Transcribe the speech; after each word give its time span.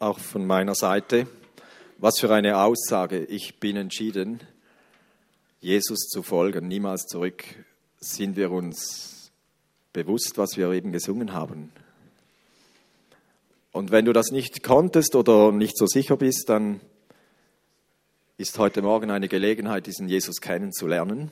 auch 0.00 0.18
von 0.18 0.44
meiner 0.44 0.74
Seite. 0.74 1.28
Was 1.98 2.18
für 2.18 2.34
eine 2.34 2.58
Aussage. 2.58 3.24
Ich 3.26 3.60
bin 3.60 3.76
entschieden, 3.76 4.40
Jesus 5.60 6.08
zu 6.08 6.24
folgen, 6.24 6.66
niemals 6.66 7.06
zurück. 7.06 7.44
Sind 8.00 8.34
wir 8.34 8.50
uns 8.50 9.30
bewusst, 9.92 10.38
was 10.38 10.56
wir 10.56 10.72
eben 10.72 10.90
gesungen 10.90 11.32
haben? 11.32 11.70
Und 13.70 13.92
wenn 13.92 14.06
du 14.06 14.12
das 14.12 14.32
nicht 14.32 14.64
konntest 14.64 15.14
oder 15.14 15.52
nicht 15.52 15.78
so 15.78 15.86
sicher 15.86 16.16
bist, 16.16 16.48
dann 16.48 16.80
ist 18.38 18.58
heute 18.58 18.82
Morgen 18.82 19.12
eine 19.12 19.28
Gelegenheit, 19.28 19.86
diesen 19.86 20.08
Jesus 20.08 20.40
kennenzulernen. 20.40 21.30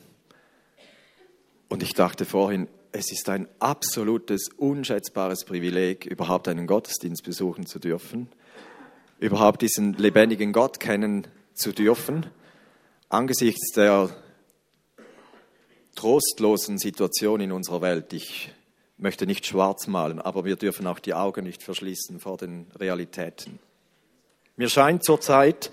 Und 1.69 1.83
ich 1.83 1.95
dachte 1.95 2.25
vorhin, 2.25 2.69
es 2.95 3.11
ist 3.11 3.29
ein 3.29 3.49
absolutes, 3.59 4.49
unschätzbares 4.57 5.45
Privileg, 5.45 6.07
überhaupt 6.07 6.47
einen 6.47 6.69
Gottesdienst 6.69 7.25
besuchen 7.25 7.67
zu 7.67 7.81
dürfen, 7.81 8.29
überhaupt 9.19 9.63
diesen 9.63 9.95
lebendigen 9.95 10.53
Gott 10.53 10.79
kennen 10.79 11.27
zu 11.55 11.73
dürfen, 11.73 12.27
angesichts 13.09 13.73
der 13.73 14.11
trostlosen 15.97 16.79
Situation 16.79 17.41
in 17.41 17.51
unserer 17.51 17.81
Welt. 17.81 18.13
Ich 18.13 18.53
möchte 18.97 19.27
nicht 19.27 19.45
schwarz 19.45 19.89
malen, 19.89 20.21
aber 20.21 20.45
wir 20.45 20.55
dürfen 20.55 20.87
auch 20.87 21.01
die 21.01 21.15
Augen 21.15 21.45
nicht 21.45 21.65
verschließen 21.65 22.21
vor 22.21 22.37
den 22.37 22.69
Realitäten. 22.79 23.59
Mir 24.57 24.69
scheint 24.69 25.05
zurzeit, 25.05 25.73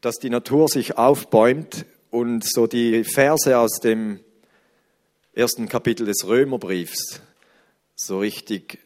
dass 0.00 0.16
die 0.16 0.30
Natur 0.30 0.68
sich 0.68 0.98
aufbäumt 0.98 1.86
und 2.10 2.44
so 2.44 2.66
die 2.66 3.04
Verse 3.04 3.56
aus 3.56 3.78
dem 3.78 4.18
ersten 5.34 5.68
Kapitel 5.68 6.06
des 6.06 6.26
Römerbriefs 6.26 7.20
so 7.94 8.18
richtig 8.18 8.78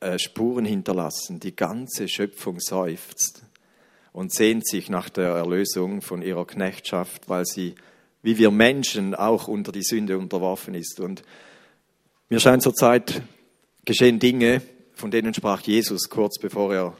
äh, 0.00 0.18
Spuren 0.18 0.64
hinterlassen. 0.64 1.38
Die 1.40 1.54
ganze 1.54 2.08
Schöpfung 2.08 2.58
seufzt 2.58 3.42
und 4.12 4.34
sehnt 4.34 4.66
sich 4.66 4.88
nach 4.90 5.08
der 5.08 5.28
Erlösung 5.28 6.02
von 6.02 6.22
ihrer 6.22 6.46
Knechtschaft, 6.46 7.28
weil 7.28 7.44
sie, 7.44 7.74
wie 8.22 8.38
wir 8.38 8.50
Menschen, 8.50 9.14
auch 9.14 9.46
unter 9.46 9.70
die 9.70 9.84
Sünde 9.84 10.18
unterworfen 10.18 10.74
ist. 10.74 10.98
Und 10.98 11.22
mir 12.28 12.40
scheint 12.40 12.62
zurzeit 12.62 13.22
geschehen 13.84 14.18
Dinge, 14.18 14.62
von 14.94 15.10
denen 15.10 15.34
sprach 15.34 15.62
Jesus 15.62 16.10
kurz 16.10 16.38
bevor 16.38 16.74
er 16.74 16.96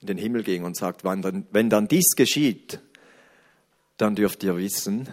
in 0.00 0.06
den 0.06 0.18
Himmel 0.18 0.42
ging 0.42 0.64
und 0.64 0.76
sagt, 0.76 1.04
wenn 1.04 1.22
dann, 1.22 1.46
wenn 1.50 1.68
dann 1.68 1.88
dies 1.88 2.14
geschieht, 2.16 2.80
dann 3.98 4.14
dürft 4.14 4.42
ihr 4.42 4.56
wissen, 4.56 5.08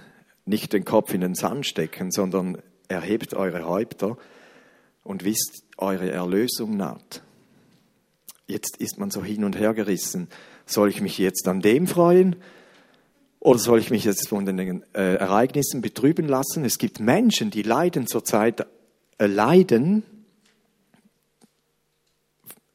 nicht 0.45 0.73
den 0.73 0.85
Kopf 0.85 1.13
in 1.13 1.21
den 1.21 1.35
Sand 1.35 1.65
stecken, 1.65 2.11
sondern 2.11 2.57
erhebt 2.87 3.33
eure 3.33 3.65
Häupter 3.65 4.17
und 5.03 5.23
wisst, 5.23 5.63
eure 5.77 6.11
Erlösung 6.11 6.77
naht. 6.77 7.21
Jetzt 8.47 8.77
ist 8.77 8.99
man 8.99 9.09
so 9.09 9.23
hin 9.23 9.43
und 9.43 9.57
her 9.57 9.73
gerissen. 9.73 10.27
Soll 10.65 10.89
ich 10.89 11.01
mich 11.01 11.17
jetzt 11.17 11.47
an 11.47 11.61
dem 11.61 11.87
freuen 11.87 12.35
oder 13.39 13.59
soll 13.59 13.79
ich 13.79 13.89
mich 13.89 14.05
jetzt 14.05 14.29
von 14.29 14.45
den 14.45 14.83
äh, 14.93 15.15
Ereignissen 15.15 15.81
betrüben 15.81 16.27
lassen? 16.27 16.63
Es 16.65 16.77
gibt 16.77 16.99
Menschen, 16.99 17.51
die 17.51 17.61
leiden 17.61 18.07
zurzeit, 18.07 18.65
äh, 19.17 19.27
leiden, 19.27 20.03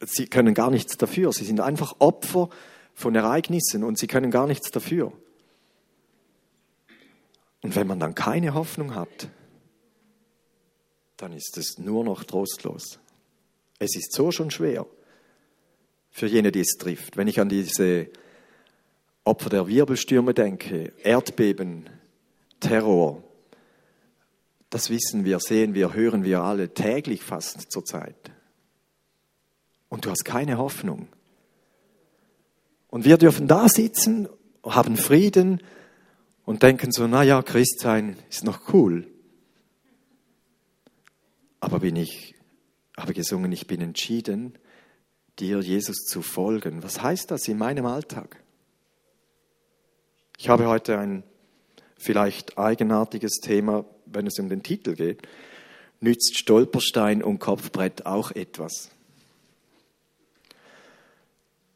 sie 0.05 0.27
können 0.27 0.53
gar 0.53 0.71
nichts 0.71 0.97
dafür. 0.97 1.31
Sie 1.33 1.45
sind 1.45 1.59
einfach 1.59 1.95
Opfer 1.99 2.49
von 2.93 3.15
Ereignissen 3.15 3.83
und 3.83 3.97
sie 3.97 4.07
können 4.07 4.31
gar 4.31 4.47
nichts 4.47 4.71
dafür. 4.71 5.11
Und 7.61 7.75
wenn 7.75 7.87
man 7.87 7.99
dann 7.99 8.15
keine 8.15 8.53
Hoffnung 8.53 8.95
hat, 8.95 9.29
dann 11.17 11.33
ist 11.33 11.57
es 11.57 11.77
nur 11.77 12.03
noch 12.03 12.23
trostlos. 12.23 12.99
Es 13.79 13.95
ist 13.95 14.13
so 14.13 14.31
schon 14.31 14.51
schwer 14.51 14.85
für 16.09 16.27
jene, 16.27 16.51
die 16.51 16.61
es 16.61 16.77
trifft. 16.77 17.17
Wenn 17.17 17.27
ich 17.27 17.39
an 17.39 17.49
diese 17.49 18.09
Opfer 19.23 19.49
der 19.49 19.67
Wirbelstürme 19.67 20.33
denke, 20.33 20.93
Erdbeben, 21.03 21.89
Terror, 22.59 23.23
das 24.69 24.89
wissen 24.89 25.25
wir, 25.25 25.39
sehen 25.39 25.73
wir, 25.73 25.93
hören 25.93 26.23
wir 26.23 26.41
alle 26.41 26.73
täglich 26.73 27.23
fast 27.23 27.71
zur 27.71 27.85
Zeit. 27.85 28.31
Und 29.89 30.05
du 30.05 30.11
hast 30.11 30.23
keine 30.23 30.57
Hoffnung. 30.57 31.07
Und 32.89 33.05
wir 33.05 33.17
dürfen 33.17 33.47
da 33.47 33.67
sitzen, 33.67 34.27
haben 34.63 34.97
Frieden, 34.97 35.61
und 36.49 36.63
denken 36.63 36.91
so, 36.91 37.05
naja, 37.05 37.43
Christsein 37.43 38.17
ist 38.27 38.43
noch 38.43 38.73
cool. 38.73 39.05
Aber 41.59 41.81
bin 41.81 41.95
ich, 41.95 42.33
habe 42.97 43.13
gesungen, 43.13 43.51
ich 43.51 43.67
bin 43.67 43.81
entschieden, 43.81 44.57
dir, 45.37 45.59
Jesus, 45.59 46.05
zu 46.07 46.23
folgen. 46.23 46.81
Was 46.81 47.03
heißt 47.03 47.29
das 47.29 47.47
in 47.47 47.59
meinem 47.59 47.85
Alltag? 47.85 48.41
Ich 50.39 50.49
habe 50.49 50.65
heute 50.65 50.97
ein 50.97 51.21
vielleicht 51.99 52.57
eigenartiges 52.57 53.41
Thema, 53.43 53.85
wenn 54.07 54.25
es 54.25 54.39
um 54.39 54.49
den 54.49 54.63
Titel 54.63 54.95
geht. 54.95 55.21
Nützt 55.99 56.35
Stolperstein 56.35 57.21
und 57.21 57.37
Kopfbrett 57.37 58.07
auch 58.07 58.31
etwas? 58.31 58.89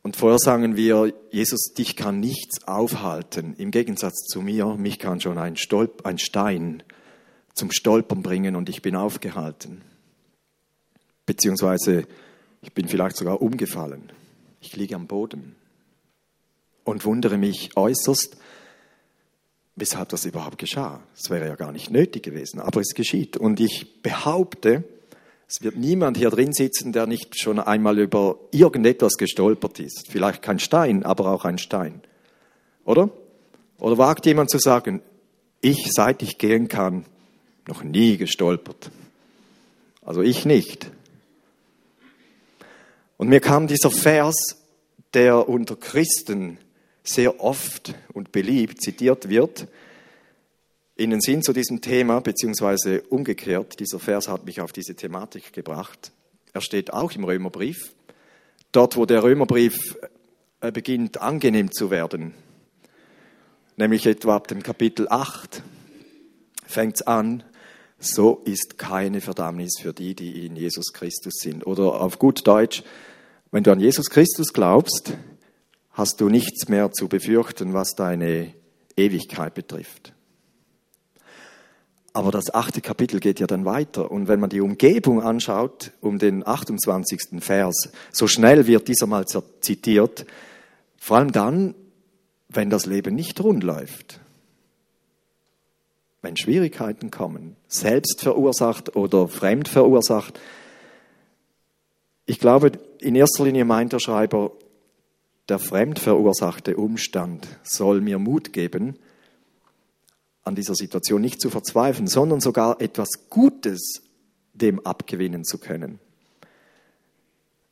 Und 0.03 0.18
vorher 0.18 0.38
sagen 0.38 0.75
wir, 0.75 1.14
Jesus, 1.31 1.74
dich 1.74 1.96
kann 1.96 2.19
nichts 2.19 2.68
aufhalten. 2.68 3.56
Im 3.58 3.72
Gegensatz 3.72 4.25
zu 4.25 4.41
mir, 4.41 4.75
mich 4.75 5.00
kann 5.00 5.22
schon 5.22 5.38
ein, 5.38 5.56
Stolp, 5.56 6.06
ein 6.06 6.18
Stein 6.18 6.84
zum 7.53 7.72
Stolpern 7.72 8.22
bringen 8.22 8.58
und 8.58 8.68
ich 8.68 8.81
bin 8.81 8.97
aufgehalten. 8.97 9.81
Beziehungsweise 11.25 12.06
ich 12.62 12.74
bin 12.74 12.90
vielleicht 12.90 13.16
sogar 13.16 13.41
umgefallen. 13.41 14.12
Ich 14.59 14.75
liege 14.75 14.96
am 14.96 15.08
Boden 15.08 15.56
und 16.84 17.06
wundere 17.06 17.38
mich 17.38 17.75
äußerst, 17.78 18.35
weshalb 19.75 20.09
das 20.09 20.25
überhaupt 20.25 20.58
geschah. 20.58 21.02
Es 21.16 21.30
wäre 21.30 21.47
ja 21.47 21.56
gar 21.56 21.72
nicht 21.72 21.91
nötig 21.91 22.24
gewesen, 22.24 22.59
aber 22.59 22.81
es 22.81 22.94
geschieht. 22.94 23.38
Und 23.38 23.62
ich 23.62 24.02
behaupte, 24.02 24.84
es 25.53 25.62
wird 25.62 25.75
niemand 25.75 26.18
hier 26.18 26.31
drin 26.31 26.52
sitzen, 26.52 26.94
der 26.94 27.06
nicht 27.06 27.40
schon 27.40 27.59
einmal 27.59 28.00
über 28.00 28.40
irgendetwas 28.50 29.18
gestolpert 29.18 29.80
ist. 29.80 30.08
Vielleicht 30.09 30.41
kein 30.41 30.58
Stein, 30.58 31.03
aber 31.03 31.28
auch 31.28 31.46
ein 31.46 31.59
Stein. 31.59 32.02
Oder? 32.86 33.12
Oder 33.78 34.00
wagt 34.00 34.25
jemand 34.25 34.50
zu 34.50 34.58
sagen, 34.58 35.03
ich, 35.62 35.91
seit 35.91 36.24
ich 36.24 36.40
gehen 36.40 36.69
kann, 36.69 37.06
noch 37.68 37.84
nie 37.84 38.18
gestolpert. 38.18 38.90
Also 40.02 40.24
ich 40.24 40.44
nicht. 40.44 40.90
Und 43.18 43.30
mir 43.30 43.40
kam 43.40 43.68
dieser 43.68 43.91
Vers, 43.91 44.58
der 45.14 45.47
unter 45.47 45.75
Christen 45.75 46.58
sehr 47.03 47.44
oft 47.44 47.94
und 48.12 48.31
beliebt 48.31 48.81
zitiert 48.81 49.30
wird, 49.30 49.68
in 50.95 51.09
den 51.09 51.21
Sinn 51.21 51.41
zu 51.41 51.53
diesem 51.53 51.81
Thema, 51.81 52.19
beziehungsweise 52.21 53.01
umgekehrt, 53.03 53.79
dieser 53.79 53.99
Vers 53.99 54.27
hat 54.27 54.45
mich 54.45 54.61
auf 54.61 54.71
diese 54.71 54.95
Thematik 54.95 55.53
gebracht. 55.53 56.11
Er 56.53 56.61
steht 56.61 56.93
auch 56.93 57.11
im 57.13 57.23
Römerbrief, 57.23 57.95
dort 58.71 58.95
wo 58.95 59.05
der 59.05 59.23
Römerbrief 59.23 59.97
äh, 60.61 60.71
beginnt 60.71 61.19
angenehm 61.21 61.71
zu 61.71 61.89
werden, 61.89 62.33
nämlich 63.75 64.05
etwa 64.05 64.35
ab 64.35 64.47
dem 64.47 64.61
Kapitel 64.61 65.07
8 65.09 65.63
fängt 66.65 66.95
es 66.95 67.01
an, 67.01 67.43
so 67.99 68.41
ist 68.45 68.77
keine 68.77 69.21
Verdammnis 69.21 69.79
für 69.79 69.93
die, 69.93 70.13
die 70.15 70.45
in 70.45 70.55
Jesus 70.55 70.93
Christus 70.93 71.35
sind. 71.39 71.65
Oder 71.65 72.01
auf 72.01 72.19
gut 72.19 72.45
Deutsch, 72.45 72.83
wenn 73.51 73.63
du 73.63 73.71
an 73.71 73.79
Jesus 73.79 74.09
Christus 74.09 74.53
glaubst, 74.53 75.17
hast 75.91 76.19
du 76.19 76.29
nichts 76.29 76.67
mehr 76.67 76.91
zu 76.91 77.07
befürchten, 77.07 77.73
was 77.73 77.95
deine 77.95 78.53
Ewigkeit 78.97 79.53
betrifft. 79.53 80.12
Aber 82.16 82.29
das 82.29 82.53
achte 82.53 82.79
Kapitel 82.79 83.19
geht 83.19 83.40
ja 83.40 83.47
dann 83.47 83.66
weiter. 83.66 84.12
Und 84.12 84.28
wenn 84.28 84.40
man 84.40 84.51
die 84.51 84.62
Umgebung 84.62 85.22
anschaut, 85.22 85.91
um 86.00 86.19
den 86.19 86.46
28. 86.47 87.41
Vers, 87.41 87.90
so 88.12 88.28
schnell 88.28 88.68
wird 88.68 88.88
dieser 88.88 89.07
mal 89.07 89.26
zitiert, 89.26 90.28
vor 90.97 91.17
allem 91.17 91.32
dann, 91.32 91.73
wenn 92.49 92.70
das 92.70 92.85
Leben 92.85 93.16
nicht 93.16 93.43
rund 93.43 93.64
läuft. 93.64 94.20
Wenn 96.22 96.37
Schwierigkeiten 96.37 97.09
kommen, 97.09 97.55
selbst 97.67 98.22
verursacht 98.22 98.96
oder 98.96 99.28
fremd 99.28 99.67
verursacht. 99.67 100.40
Ich 102.26 102.40
glaube, 102.40 102.73
in 102.99 103.16
erster 103.16 103.43
Linie 103.43 103.66
meint 103.66 103.91
der 103.91 103.99
Schreiber, 103.99 104.52
der 105.49 105.59
fremd 105.59 105.99
verursachte 105.99 106.78
Umstand 106.78 107.47
soll 107.64 107.99
mir 107.99 108.20
Mut 108.20 108.53
geben, 108.53 108.97
an 110.43 110.55
dieser 110.55 110.75
Situation 110.75 111.22
nicht 111.22 111.41
zu 111.41 111.49
verzweifeln, 111.49 112.07
sondern 112.07 112.41
sogar 112.41 112.81
etwas 112.81 113.29
Gutes 113.29 114.01
dem 114.53 114.85
abgewinnen 114.85 115.43
zu 115.43 115.57
können. 115.57 115.99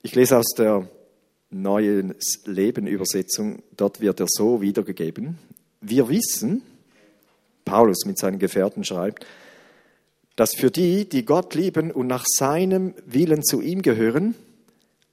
Ich 0.02 0.16
lese 0.16 0.38
aus 0.38 0.54
der 0.58 0.90
neuen 1.52 2.16
Leben-Übersetzung, 2.46 3.62
dort 3.76 4.02
wird 4.02 4.20
er 4.20 4.28
so 4.30 4.62
wiedergegeben. 4.62 5.38
Wir 5.82 6.10
wissen, 6.10 6.64
Paulus 7.66 8.06
mit 8.06 8.18
seinen 8.18 8.40
Gefährten 8.40 8.84
schreibt, 8.84 9.26
dass 10.36 10.56
für 10.56 10.72
die, 10.72 11.08
die 11.08 11.26
Gott 11.26 11.54
lieben 11.54 11.92
und 11.92 12.08
nach 12.08 12.26
seinem 12.26 12.96
Willen 13.06 13.44
zu 13.44 13.62
ihm 13.62 13.82
gehören, 13.82 14.34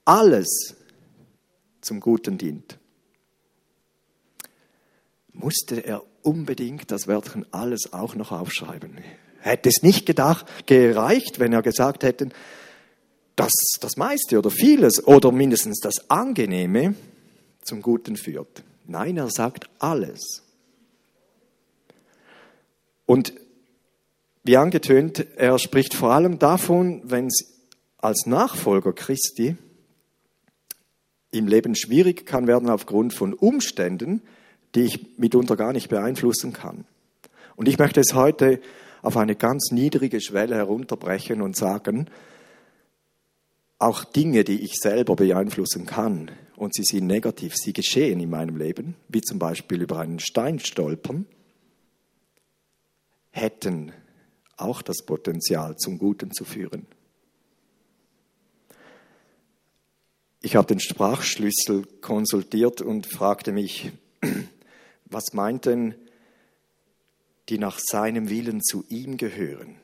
alles 0.04 0.76
zum 1.80 2.00
Guten 2.00 2.38
dient. 2.38 2.78
Musste 5.32 5.84
er 5.84 6.02
unbedingt 6.28 6.90
das 6.90 7.08
Wörtchen 7.08 7.46
alles 7.52 7.92
auch 7.92 8.14
noch 8.14 8.32
aufschreiben? 8.32 8.98
Hätte 9.40 9.70
es 9.70 9.82
nicht 9.82 10.04
gedacht, 10.04 10.66
gereicht, 10.66 11.38
wenn 11.38 11.54
er 11.54 11.62
gesagt 11.62 12.02
hätte, 12.04 12.28
dass 13.34 13.52
das 13.80 13.96
meiste 13.96 14.38
oder 14.38 14.50
vieles 14.50 15.06
oder 15.06 15.32
mindestens 15.32 15.80
das 15.80 16.10
Angenehme 16.10 16.94
zum 17.62 17.80
Guten 17.80 18.16
führt. 18.16 18.62
Nein, 18.86 19.16
er 19.16 19.30
sagt 19.30 19.70
alles. 19.78 20.42
Und 23.06 23.32
wie 24.42 24.56
angetönt, 24.56 25.26
er 25.36 25.58
spricht 25.58 25.94
vor 25.94 26.12
allem 26.12 26.38
davon, 26.38 27.00
wenn 27.04 27.26
es 27.26 27.54
als 27.96 28.26
Nachfolger 28.26 28.92
Christi 28.92 29.56
im 31.30 31.46
Leben 31.46 31.74
schwierig 31.74 32.26
kann 32.26 32.46
werden 32.46 32.68
aufgrund 32.68 33.14
von 33.14 33.34
Umständen, 33.34 34.22
die 34.74 34.82
ich 34.82 35.18
mitunter 35.18 35.56
gar 35.56 35.72
nicht 35.72 35.88
beeinflussen 35.88 36.52
kann. 36.52 36.84
Und 37.56 37.68
ich 37.68 37.78
möchte 37.78 38.00
es 38.00 38.14
heute 38.14 38.60
auf 39.02 39.16
eine 39.16 39.36
ganz 39.36 39.70
niedrige 39.70 40.20
Schwelle 40.20 40.56
herunterbrechen 40.56 41.42
und 41.42 41.56
sagen, 41.56 42.08
auch 43.78 44.04
Dinge, 44.04 44.44
die 44.44 44.62
ich 44.62 44.74
selber 44.74 45.16
beeinflussen 45.16 45.86
kann 45.86 46.30
und 46.56 46.74
sie 46.74 46.82
sind 46.82 47.06
negativ, 47.06 47.54
sie 47.54 47.72
geschehen 47.72 48.20
in 48.20 48.30
meinem 48.30 48.56
Leben, 48.56 48.96
wie 49.08 49.20
zum 49.20 49.38
Beispiel 49.38 49.82
über 49.82 50.00
einen 50.00 50.18
Stein 50.18 50.58
stolpern, 50.58 51.26
hätten 53.30 53.92
auch 54.56 54.82
das 54.82 55.04
Potenzial 55.04 55.76
zum 55.76 55.98
Guten 55.98 56.32
zu 56.32 56.44
führen. 56.44 56.86
Ich 60.40 60.56
habe 60.56 60.66
den 60.66 60.80
Sprachschlüssel 60.80 61.84
konsultiert 62.00 62.80
und 62.80 63.06
fragte 63.06 63.52
mich, 63.52 63.92
was 65.10 65.32
meint 65.32 65.66
denn, 65.66 65.94
die 67.48 67.58
nach 67.58 67.78
seinem 67.78 68.28
Willen 68.28 68.62
zu 68.62 68.84
ihm 68.88 69.16
gehören? 69.16 69.76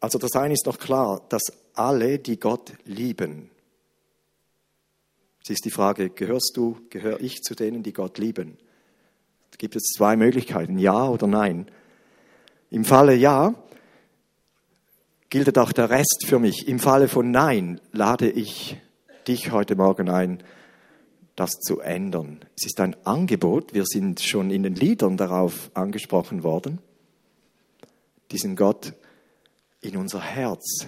Also 0.00 0.18
das 0.18 0.32
eine 0.32 0.54
ist 0.54 0.66
doch 0.66 0.78
klar, 0.78 1.22
dass 1.28 1.42
alle, 1.74 2.18
die 2.18 2.38
Gott 2.38 2.72
lieben, 2.84 3.50
es 5.42 5.50
ist 5.50 5.64
die 5.64 5.70
Frage, 5.70 6.10
gehörst 6.10 6.52
du, 6.54 6.78
gehöre 6.90 7.20
ich 7.20 7.40
zu 7.40 7.54
denen, 7.54 7.82
die 7.82 7.92
Gott 7.92 8.18
lieben? 8.18 8.58
Es 9.50 9.58
gibt 9.58 9.74
jetzt 9.74 9.94
zwei 9.96 10.16
Möglichkeiten, 10.16 10.78
ja 10.78 11.08
oder 11.08 11.26
nein. 11.26 11.66
Im 12.70 12.84
Falle 12.84 13.14
ja, 13.14 13.54
gilt 15.30 15.58
auch 15.58 15.72
der 15.72 15.90
Rest 15.90 16.24
für 16.26 16.38
mich. 16.38 16.68
Im 16.68 16.78
Falle 16.78 17.08
von 17.08 17.30
nein 17.30 17.80
lade 17.90 18.30
ich 18.30 18.76
dich 19.26 19.50
heute 19.50 19.76
Morgen 19.76 20.10
ein, 20.10 20.42
das 21.40 21.58
zu 21.58 21.80
ändern. 21.80 22.40
Es 22.54 22.66
ist 22.66 22.80
ein 22.80 22.94
Angebot, 23.06 23.72
wir 23.72 23.86
sind 23.86 24.20
schon 24.20 24.50
in 24.50 24.62
den 24.62 24.74
Liedern 24.74 25.16
darauf 25.16 25.70
angesprochen 25.72 26.42
worden, 26.42 26.80
diesen 28.30 28.56
Gott 28.56 28.92
in 29.80 29.96
unser 29.96 30.20
Herz 30.20 30.86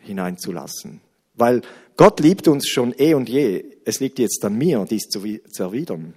hineinzulassen. 0.00 1.00
Weil 1.32 1.62
Gott 1.96 2.20
liebt 2.20 2.46
uns 2.46 2.68
schon 2.68 2.94
eh 2.98 3.14
und 3.14 3.30
je. 3.30 3.64
Es 3.86 3.98
liegt 4.00 4.18
jetzt 4.18 4.44
an 4.44 4.58
mir, 4.58 4.84
dies 4.84 5.08
zu 5.08 5.62
erwidern. 5.62 6.12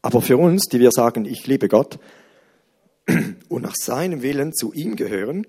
Aber 0.00 0.22
für 0.22 0.38
uns, 0.38 0.68
die 0.72 0.80
wir 0.80 0.92
sagen, 0.92 1.26
ich 1.26 1.46
liebe 1.46 1.68
Gott 1.68 1.98
und 3.50 3.60
nach 3.60 3.76
seinem 3.76 4.22
Willen 4.22 4.54
zu 4.54 4.72
ihm 4.72 4.96
gehören, 4.96 5.46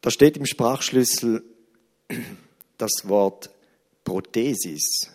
da 0.00 0.12
steht 0.12 0.36
im 0.36 0.46
Sprachschlüssel 0.46 1.42
das 2.78 3.08
Wort 3.08 3.50
Prothesis. 4.08 5.10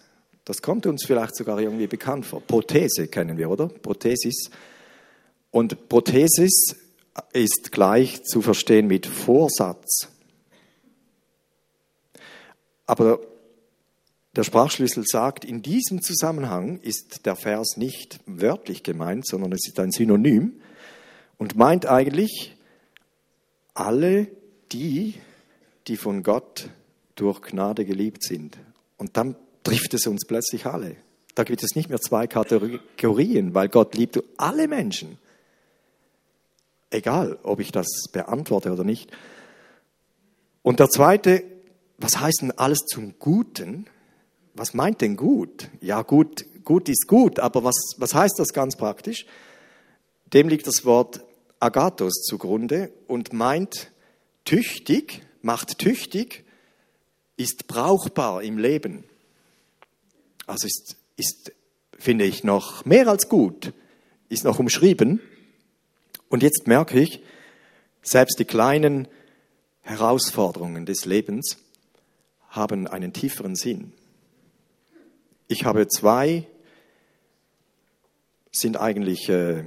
Das 0.45 0.61
kommt 0.61 0.85
uns 0.85 1.05
vielleicht 1.05 1.35
sogar 1.35 1.59
irgendwie 1.59 1.87
bekannt 1.87 2.25
vor. 2.25 2.41
Prothese 2.41 3.07
kennen 3.07 3.37
wir, 3.37 3.49
oder? 3.49 3.67
Prothesis. 3.67 4.49
Und 5.51 5.89
Prothesis 5.89 6.75
ist 7.31 7.71
gleich 7.71 8.23
zu 8.23 8.41
verstehen 8.41 8.87
mit 8.87 9.05
Vorsatz. 9.05 10.09
Aber 12.85 13.19
der 14.35 14.43
Sprachschlüssel 14.43 15.03
sagt, 15.05 15.45
in 15.45 15.61
diesem 15.61 16.01
Zusammenhang 16.01 16.79
ist 16.79 17.25
der 17.25 17.35
Vers 17.35 17.77
nicht 17.77 18.19
wörtlich 18.25 18.83
gemeint, 18.83 19.27
sondern 19.27 19.51
es 19.51 19.67
ist 19.67 19.79
ein 19.79 19.91
Synonym 19.91 20.59
und 21.37 21.55
meint 21.55 21.85
eigentlich 21.85 22.55
alle 23.73 24.27
die, 24.71 25.15
die 25.87 25.97
von 25.97 26.23
Gott 26.23 26.69
durch 27.15 27.41
Gnade 27.41 27.85
geliebt 27.85 28.23
sind. 28.23 28.57
Und 28.97 29.17
dann 29.17 29.35
trifft 29.63 29.93
es 29.93 30.07
uns 30.07 30.25
plötzlich 30.25 30.65
alle. 30.65 30.95
Da 31.35 31.43
gibt 31.43 31.63
es 31.63 31.75
nicht 31.75 31.89
mehr 31.89 31.99
zwei 31.99 32.27
Kategorien, 32.27 33.53
weil 33.53 33.69
Gott 33.69 33.95
liebt 33.95 34.21
alle 34.37 34.67
Menschen. 34.67 35.17
Egal, 36.91 37.39
ob 37.41 37.59
ich 37.59 37.71
das 37.71 37.87
beantworte 38.11 38.71
oder 38.71 38.83
nicht. 38.83 39.11
Und 40.61 40.79
der 40.79 40.89
zweite, 40.89 41.43
was 41.97 42.19
heißt 42.19 42.41
denn 42.43 42.51
alles 42.51 42.79
zum 42.85 43.17
Guten? 43.17 43.87
Was 44.53 44.75
meint 44.75 45.01
denn 45.01 45.15
gut? 45.15 45.69
Ja, 45.81 46.03
gut, 46.03 46.45
gut 46.63 46.87
ist 46.87 47.07
gut, 47.07 47.39
aber 47.39 47.63
was, 47.63 47.95
was 47.97 48.13
heißt 48.13 48.37
das 48.37 48.49
ganz 48.49 48.77
praktisch? 48.77 49.25
Dem 50.33 50.49
liegt 50.49 50.67
das 50.67 50.85
Wort 50.85 51.23
Agathos 51.59 52.23
zugrunde 52.23 52.91
und 53.07 53.33
meint 53.33 53.91
tüchtig, 54.45 55.23
macht 55.41 55.79
tüchtig, 55.79 56.45
ist 57.43 57.67
brauchbar 57.67 58.41
im 58.41 58.57
Leben. 58.57 59.03
Also 60.47 60.65
ist, 60.65 60.95
ist, 61.17 61.51
finde 61.99 62.25
ich, 62.25 62.43
noch 62.43 62.85
mehr 62.85 63.07
als 63.07 63.27
gut, 63.27 63.73
ist 64.29 64.45
noch 64.45 64.59
umschrieben. 64.59 65.19
Und 66.29 66.41
jetzt 66.41 66.67
merke 66.67 66.99
ich, 66.99 67.21
selbst 68.01 68.39
die 68.39 68.45
kleinen 68.45 69.07
Herausforderungen 69.81 70.85
des 70.85 71.05
Lebens 71.05 71.57
haben 72.49 72.87
einen 72.87 73.11
tieferen 73.11 73.55
Sinn. 73.55 73.91
Ich 75.47 75.65
habe 75.65 75.87
zwei, 75.87 76.47
sind 78.51 78.77
eigentlich 78.77 79.27
äh, 79.27 79.65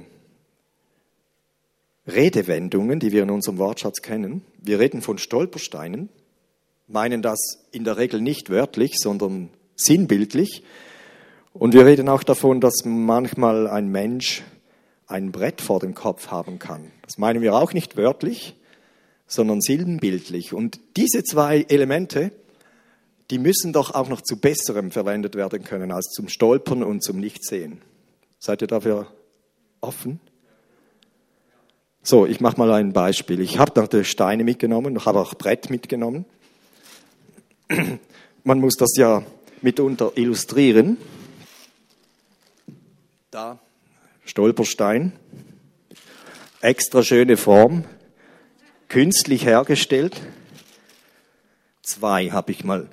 Redewendungen, 2.07 2.99
die 2.99 3.11
wir 3.11 3.23
in 3.23 3.29
unserem 3.29 3.59
Wortschatz 3.59 4.01
kennen. 4.01 4.43
Wir 4.57 4.79
reden 4.79 5.01
von 5.01 5.17
Stolpersteinen, 5.17 6.09
meinen 6.87 7.21
das 7.21 7.67
in 7.71 7.83
der 7.83 7.97
Regel 7.97 8.21
nicht 8.21 8.49
wörtlich, 8.49 8.95
sondern 8.97 9.49
sinnbildlich. 9.75 10.63
Und 11.53 11.73
wir 11.73 11.85
reden 11.85 12.09
auch 12.09 12.23
davon, 12.23 12.61
dass 12.61 12.85
manchmal 12.85 13.67
ein 13.67 13.89
Mensch 13.89 14.43
ein 15.07 15.31
Brett 15.31 15.61
vor 15.61 15.79
dem 15.79 15.93
Kopf 15.93 16.27
haben 16.27 16.59
kann. 16.59 16.91
Das 17.01 17.17
meinen 17.17 17.41
wir 17.41 17.55
auch 17.55 17.73
nicht 17.73 17.97
wörtlich, 17.97 18.55
sondern 19.25 19.61
sinnbildlich. 19.61 20.53
Und 20.53 20.79
diese 20.97 21.23
zwei 21.23 21.65
Elemente, 21.67 22.31
die 23.31 23.39
müssen 23.39 23.73
doch 23.73 23.93
auch 23.93 24.09
noch 24.09 24.21
zu 24.21 24.39
Besserem 24.39 24.91
verwendet 24.91 25.35
werden 25.35 25.63
können 25.63 25.91
als 25.91 26.07
zum 26.07 26.29
Stolpern 26.29 26.83
und 26.83 27.03
zum 27.03 27.19
Nichtsehen. 27.19 27.81
Seid 28.39 28.61
ihr 28.61 28.67
dafür 28.67 29.07
offen? 29.81 30.19
So, 32.03 32.25
ich 32.25 32.39
mache 32.39 32.57
mal 32.57 32.71
ein 32.71 32.93
Beispiel. 32.93 33.41
Ich 33.41 33.59
habe 33.59 33.81
noch 33.81 34.03
Steine 34.05 34.43
mitgenommen, 34.43 34.95
ich 34.95 35.05
habe 35.05 35.19
auch 35.19 35.33
Brett 35.33 35.69
mitgenommen. 35.69 36.25
Man 38.43 38.59
muss 38.59 38.75
das 38.75 38.95
ja 38.97 39.23
mitunter 39.61 40.11
illustrieren. 40.15 40.97
Da 43.31 43.59
Stolperstein, 44.25 45.13
extra 46.61 47.03
schöne 47.03 47.37
Form, 47.37 47.85
künstlich 48.89 49.45
hergestellt. 49.45 50.21
Zwei 51.81 52.31
habe 52.31 52.51
ich 52.51 52.63
mal 52.63 52.89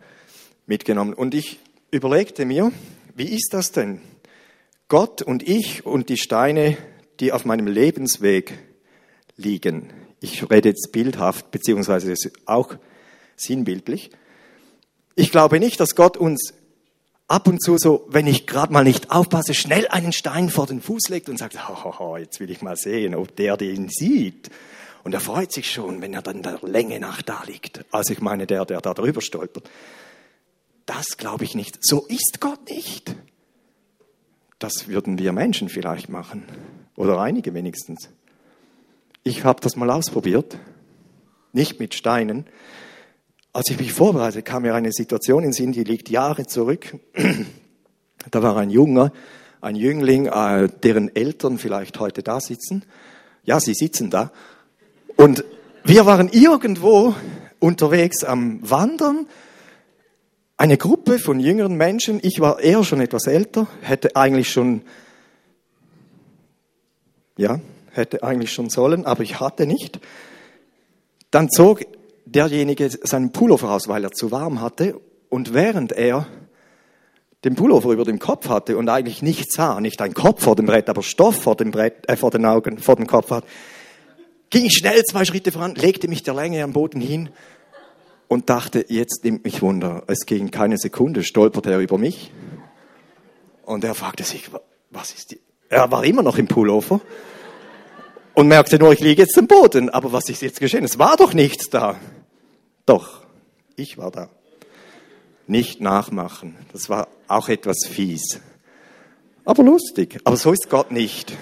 mitgenommen. 0.67 1.15
Und 1.15 1.35
ich 1.35 1.59
überlegte 1.91 2.45
mir, 2.45 2.73
wie 3.15 3.29
ist 3.35 3.51
das 3.53 3.73
denn? 3.73 4.01
Gott 4.89 5.23
und 5.23 5.43
ich 5.49 5.87
und 5.87 6.09
die 6.09 6.17
Steine, 6.17 6.77
die 7.21 7.33
auf 7.33 7.45
meinem 7.45 7.67
Lebensweg 7.67 8.59
liegen. 9.37 9.93
Ich 10.21 10.49
rede 10.51 10.69
jetzt 10.69 10.93
bildhaft, 10.93 11.51
beziehungsweise 11.51 12.15
auch 12.47 12.77
sinnbildlich. 13.37 14.11
Ich 15.15 15.31
glaube 15.31 15.61
nicht, 15.61 15.79
dass 15.81 15.95
Gott 15.95 16.17
uns 16.17 16.55
ab 17.29 17.49
und 17.49 17.63
zu 17.63 17.79
so, 17.79 18.07
wenn 18.09 18.27
ich 18.27 18.47
gerade 18.47 18.73
mal 18.73 18.85
nicht 18.85 19.11
aufpasse, 19.11 19.55
schnell 19.55 19.87
einen 19.89 20.13
Stein 20.13 20.51
vor 20.51 20.67
den 20.67 20.81
Fuß 20.81 21.09
legt 21.09 21.29
und 21.29 21.39
sagt, 21.39 21.57
oh, 21.69 22.17
jetzt 22.17 22.41
will 22.41 22.51
ich 22.51 22.63
mal 22.63 22.77
sehen, 22.77 23.15
ob 23.15 23.35
der 23.37 23.57
den 23.57 23.89
sieht. 23.89 24.51
Und 25.05 25.13
er 25.13 25.21
freut 25.21 25.53
sich 25.53 25.71
schon, 25.71 26.01
wenn 26.01 26.15
er 26.15 26.23
dann 26.23 26.43
der 26.43 26.59
Länge 26.63 26.99
nach 26.99 27.23
da 27.23 27.43
liegt. 27.47 27.85
Also 27.93 28.13
ich 28.13 28.21
meine, 28.21 28.47
der, 28.47 28.65
der 28.65 28.81
da 28.81 28.95
drüber 28.95 29.21
stolpert. 29.21 29.71
Das 30.87 31.17
glaube 31.17 31.45
ich 31.45 31.55
nicht. 31.55 31.79
So 31.83 32.07
ist 32.07 32.41
Gott 32.41 32.71
nicht. 32.71 33.15
Das 34.59 34.89
würden 34.89 35.19
wir 35.19 35.33
Menschen 35.33 35.69
vielleicht 35.69 36.09
machen. 36.09 36.45
Oder 36.97 37.21
einige 37.21 37.53
wenigstens. 37.55 38.09
Ich 39.23 39.45
habe 39.45 39.61
das 39.61 39.77
mal 39.77 39.91
ausprobiert. 39.91 40.59
Nicht 41.53 41.79
mit 41.79 41.95
Steinen, 41.95 42.47
als 43.55 43.71
ich 43.71 43.79
mich 43.79 43.93
vorbereitete, 43.93 44.43
kam 44.43 44.63
mir 44.63 44.75
eine 44.75 44.93
Situation 44.93 45.45
in 45.45 45.53
Sinn, 45.53 45.71
die 45.71 45.85
liegt 45.85 46.11
Jahre 46.11 46.47
zurück. 46.47 46.99
Da 48.31 48.43
war 48.43 48.57
ein 48.57 48.71
Junger, 48.71 49.13
ein 49.61 49.77
Jüngling, 49.77 50.27
äh, 50.29 50.71
deren 50.83 51.15
Eltern 51.15 51.59
vielleicht 51.59 52.01
heute 52.01 52.23
da 52.23 52.41
sitzen. 52.41 52.83
Ja, 53.45 53.61
sie 53.61 53.75
sitzen 53.75 54.09
da. 54.09 54.33
Und 55.17 55.45
wir 55.85 56.07
waren 56.07 56.31
irgendwo 56.31 57.15
unterwegs 57.59 58.25
am 58.25 58.59
Wandern. 58.63 59.27
Eine 60.57 60.79
Gruppe 60.79 61.19
von 61.19 61.39
jüngeren 61.39 61.75
Menschen. 61.75 62.19
Ich 62.23 62.41
war 62.41 62.61
eher 62.61 62.83
schon 62.83 63.03
etwas 63.03 63.27
älter, 63.27 63.67
hätte 63.83 64.17
eigentlich 64.17 64.51
schon, 64.51 64.81
ja, 67.37 67.61
hätte 67.93 68.23
eigentlich 68.23 68.55
schon 68.55 68.71
sollen, 68.71 69.05
aber 69.05 69.23
ich 69.23 69.39
hatte 69.39 69.67
nicht. 69.67 70.01
Dann 71.31 71.51
zog 71.51 71.85
derjenige 72.27 72.91
seinen 72.91 73.33
Pullover 73.33 73.73
aus, 73.73 73.89
weil 73.89 74.05
er 74.05 74.13
zu 74.13 74.31
warm 74.31 74.61
hatte. 74.61 75.01
Und 75.29 75.53
während 75.53 75.93
er 75.93 76.27
den 77.45 77.55
Pullover 77.55 77.93
über 77.93 78.05
dem 78.05 78.19
Kopf 78.19 78.49
hatte 78.49 78.77
und 78.79 78.89
eigentlich 78.89 79.23
nichts 79.23 79.55
sah, 79.55 79.81
nicht 79.81 80.01
ein 80.01 80.15
Kopf 80.15 80.43
vor 80.43 80.57
dem 80.57 80.67
Brett, 80.67 80.89
aber 80.89 81.03
Stoff 81.03 81.43
vor 81.43 81.57
dem 81.57 81.71
Brett, 81.71 82.09
äh, 82.09 82.17
vor 82.17 82.31
den 82.31 82.47
Augen, 82.47 82.79
vor 82.79 82.97
dem 82.97 83.07
Kopf 83.07 83.31
hat, 83.31 83.45
ging 84.51 84.65
ich 84.65 84.79
schnell 84.79 85.03
zwei 85.05 85.25
Schritte 85.25 85.53
voran, 85.53 85.75
legte 85.75 86.09
mich 86.09 86.23
der 86.23 86.35
Länge 86.35 86.63
am 86.63 86.73
Boden 86.73 87.01
hin 87.01 87.29
und 88.29 88.49
dachte, 88.49 88.87
jetzt 88.89 89.25
nimmt 89.25 89.45
mich 89.45 89.61
Wunder. 89.61 90.05
Es 90.07 90.21
ging 90.27 90.51
keine 90.51 90.79
Sekunde, 90.79 91.23
stolperte 91.23 91.71
er 91.71 91.81
über 91.81 91.99
mich 91.99 92.33
und 93.65 93.85
er 93.85 93.95
fragte 93.95 94.25
sich, 94.25 94.51
was 94.91 95.13
ist 95.13 95.33
die? 95.33 95.41
Er 95.69 95.91
war 95.91 96.05
immer 96.05 96.23
noch 96.23 96.39
im 96.39 96.47
Pullover 96.47 97.01
und 98.35 98.49
merkte 98.49 98.79
nur, 98.79 98.93
ich 98.93 99.01
liege 99.01 99.23
jetzt 99.23 99.39
am 99.39 99.47
Boden. 99.47 99.91
Aber 99.91 100.13
was 100.13 100.29
ist 100.29 100.43
jetzt 100.43 100.61
geschehen? 100.61 100.85
Es 100.85 100.99
war 100.99 101.17
doch 101.17 101.35
nichts 101.35 101.71
da. 101.71 101.99
Doch, 102.87 103.23
ich 103.77 103.97
war 103.97 104.11
da. 104.11 104.29
Nicht 105.47 105.81
nachmachen. 105.81 106.57
Das 106.73 106.89
war 106.89 107.09
auch 107.29 107.49
etwas 107.49 107.87
fies. 107.87 108.41
Aber 109.45 109.63
lustig. 109.63 110.21
Aber 110.25 110.37
so 110.37 110.53
ist 110.53 110.69
Gott 110.69 110.91
nicht. 110.91 111.37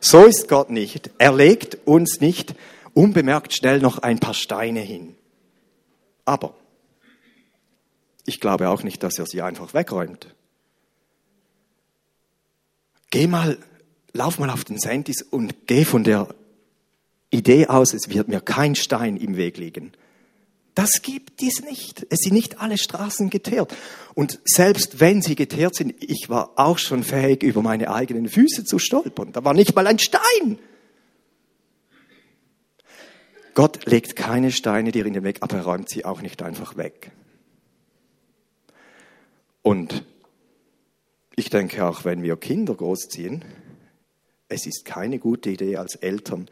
So 0.00 0.24
ist 0.24 0.48
Gott 0.48 0.70
nicht. 0.70 1.10
Er 1.18 1.32
legt 1.32 1.78
uns 1.86 2.20
nicht 2.20 2.54
unbemerkt 2.94 3.54
schnell 3.54 3.78
noch 3.78 3.98
ein 3.98 4.18
paar 4.18 4.34
Steine 4.34 4.80
hin. 4.80 5.14
Aber 6.24 6.54
ich 8.26 8.40
glaube 8.40 8.68
auch 8.68 8.82
nicht, 8.82 9.02
dass 9.02 9.18
er 9.18 9.26
sie 9.26 9.42
einfach 9.42 9.74
wegräumt. 9.74 10.34
Geh 13.10 13.26
mal 13.26 13.58
lauf 14.12 14.38
mal 14.38 14.50
auf 14.50 14.64
den 14.64 14.78
Sentis 14.78 15.22
und 15.22 15.66
geh 15.66 15.84
von 15.84 16.04
der 16.04 16.34
Idee 17.30 17.66
aus, 17.66 17.94
es 17.94 18.08
wird 18.10 18.28
mir 18.28 18.40
kein 18.40 18.74
Stein 18.74 19.16
im 19.16 19.36
Weg 19.36 19.56
liegen. 19.56 19.92
Das 20.74 21.02
gibt 21.02 21.42
es 21.42 21.62
nicht. 21.62 22.06
Es 22.08 22.20
sind 22.20 22.32
nicht 22.32 22.60
alle 22.60 22.78
Straßen 22.78 23.28
geteert. 23.28 23.74
Und 24.14 24.40
selbst 24.44 25.00
wenn 25.00 25.20
sie 25.20 25.34
geteert 25.34 25.74
sind, 25.74 25.94
ich 26.02 26.28
war 26.28 26.52
auch 26.56 26.78
schon 26.78 27.02
fähig, 27.02 27.42
über 27.42 27.62
meine 27.62 27.92
eigenen 27.92 28.28
Füße 28.28 28.64
zu 28.64 28.78
stolpern. 28.78 29.32
Da 29.32 29.44
war 29.44 29.52
nicht 29.52 29.74
mal 29.74 29.86
ein 29.86 29.98
Stein. 29.98 30.58
Gott 33.54 33.84
legt 33.84 34.16
keine 34.16 34.50
Steine 34.50 34.92
dir 34.92 35.04
in 35.04 35.12
den 35.12 35.24
Weg, 35.24 35.38
aber 35.40 35.58
er 35.58 35.64
räumt 35.64 35.90
sie 35.90 36.06
auch 36.06 36.22
nicht 36.22 36.42
einfach 36.42 36.76
weg. 36.78 37.10
Und 39.60 40.04
ich 41.36 41.50
denke 41.50 41.84
auch, 41.84 42.06
wenn 42.06 42.22
wir 42.22 42.36
Kinder 42.36 42.74
großziehen, 42.74 43.44
es 44.52 44.66
ist 44.66 44.84
keine 44.84 45.18
gute 45.18 45.50
Idee 45.50 45.76
als 45.76 45.94
Eltern, 45.96 46.48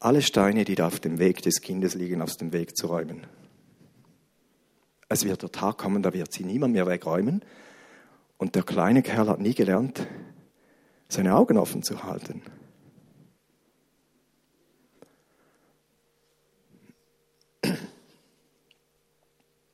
alle 0.00 0.22
Steine, 0.22 0.64
die 0.64 0.74
da 0.74 0.86
auf 0.86 1.00
dem 1.00 1.18
Weg 1.18 1.42
des 1.42 1.60
Kindes 1.60 1.94
liegen, 1.94 2.22
aus 2.22 2.36
dem 2.36 2.52
Weg 2.52 2.76
zu 2.76 2.86
räumen. 2.86 3.26
Es 5.08 5.24
wird 5.24 5.42
der 5.42 5.52
Tag 5.52 5.78
kommen, 5.78 6.02
da 6.02 6.12
wird 6.12 6.32
sie 6.32 6.44
niemand 6.44 6.74
mehr 6.74 6.86
wegräumen. 6.86 7.42
Und 8.36 8.54
der 8.54 8.62
kleine 8.62 9.02
Kerl 9.02 9.28
hat 9.28 9.40
nie 9.40 9.54
gelernt, 9.54 10.06
seine 11.08 11.34
Augen 11.34 11.56
offen 11.56 11.82
zu 11.82 12.04
halten. 12.04 12.42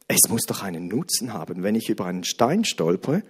Es 0.09 0.29
muss 0.29 0.43
doch 0.43 0.63
einen 0.63 0.89
Nutzen 0.89 1.33
haben. 1.33 1.63
Wenn 1.63 1.75
ich 1.75 1.89
über 1.89 2.07
einen 2.07 2.25
Stein 2.25 2.65
stolpere, 2.65 3.23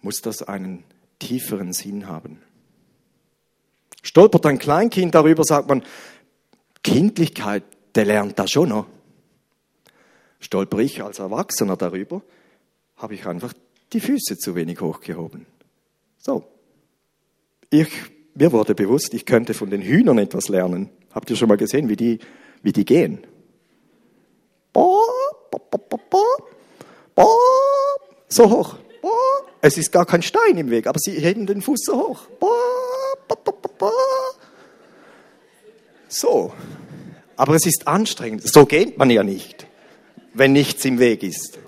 muss 0.00 0.20
das 0.22 0.42
einen 0.42 0.84
tieferen 1.18 1.72
Sinn 1.72 2.06
haben. 2.06 2.40
Stolpert 4.02 4.46
ein 4.46 4.58
Kleinkind 4.58 5.14
darüber, 5.14 5.44
sagt 5.44 5.68
man, 5.68 5.84
Kindlichkeit, 6.82 7.62
der 7.94 8.04
lernt 8.04 8.38
das 8.38 8.50
schon 8.50 8.70
noch. 8.70 8.86
Stolper 10.40 10.78
ich 10.78 11.02
als 11.02 11.20
Erwachsener 11.20 11.76
darüber, 11.76 12.22
habe 12.96 13.14
ich 13.14 13.26
einfach 13.26 13.52
die 13.92 14.00
Füße 14.00 14.36
zu 14.36 14.54
wenig 14.56 14.80
hochgehoben. 14.80 15.46
So. 16.18 16.44
Ich, 17.70 17.88
mir 18.34 18.50
wurde 18.52 18.74
bewusst, 18.74 19.14
ich 19.14 19.24
könnte 19.24 19.54
von 19.54 19.70
den 19.70 19.82
Hühnern 19.82 20.18
etwas 20.18 20.48
lernen. 20.48 20.90
Habt 21.12 21.30
ihr 21.30 21.36
schon 21.36 21.48
mal 21.48 21.56
gesehen, 21.56 21.88
wie 21.88 21.96
die, 21.96 22.18
wie 22.62 22.72
die 22.72 22.84
gehen? 22.84 23.24
So 28.28 28.50
hoch. 28.50 28.76
Es 29.60 29.78
ist 29.78 29.92
gar 29.92 30.06
kein 30.06 30.22
Stein 30.22 30.56
im 30.56 30.70
Weg, 30.70 30.86
aber 30.86 30.98
sie 30.98 31.12
heben 31.12 31.46
den 31.46 31.62
Fuß 31.62 31.80
so 31.84 32.08
hoch. 32.08 32.26
So. 36.08 36.52
Aber 37.36 37.54
es 37.54 37.66
ist 37.66 37.88
anstrengend. 37.88 38.46
So 38.46 38.66
geht 38.66 38.98
man 38.98 39.10
ja 39.10 39.22
nicht, 39.22 39.66
wenn 40.34 40.52
nichts 40.52 40.84
im 40.84 40.98
Weg 40.98 41.22
ist. 41.22 41.58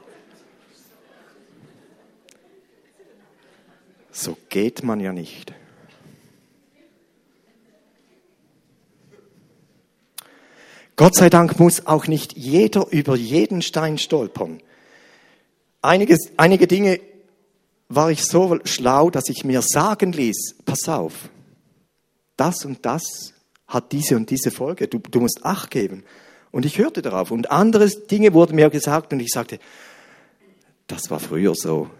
So 4.12 4.36
geht 4.48 4.84
man 4.84 5.00
ja 5.00 5.12
nicht. 5.12 5.52
Gott 10.96 11.16
sei 11.16 11.28
Dank 11.28 11.58
muss 11.58 11.86
auch 11.86 12.06
nicht 12.06 12.36
jeder 12.36 12.86
über 12.92 13.16
jeden 13.16 13.62
Stein 13.62 13.98
stolpern. 13.98 14.62
Einiges, 15.82 16.30
einige 16.36 16.68
Dinge 16.68 17.00
war 17.88 18.10
ich 18.10 18.24
so 18.24 18.58
schlau, 18.64 19.10
dass 19.10 19.28
ich 19.28 19.44
mir 19.44 19.60
sagen 19.60 20.12
ließ, 20.12 20.56
pass 20.64 20.88
auf, 20.88 21.28
das 22.36 22.64
und 22.64 22.84
das 22.84 23.34
hat 23.66 23.92
diese 23.92 24.16
und 24.16 24.30
diese 24.30 24.50
Folge, 24.50 24.88
du, 24.88 24.98
du 24.98 25.20
musst 25.20 25.44
Acht 25.44 25.70
geben. 25.70 26.04
Und 26.50 26.64
ich 26.64 26.78
hörte 26.78 27.02
darauf. 27.02 27.30
Und 27.30 27.50
andere 27.50 27.88
Dinge 27.88 28.32
wurden 28.32 28.54
mir 28.54 28.70
gesagt 28.70 29.12
und 29.12 29.20
ich 29.20 29.30
sagte, 29.30 29.58
das 30.86 31.10
war 31.10 31.18
früher 31.18 31.54
so, 31.54 31.90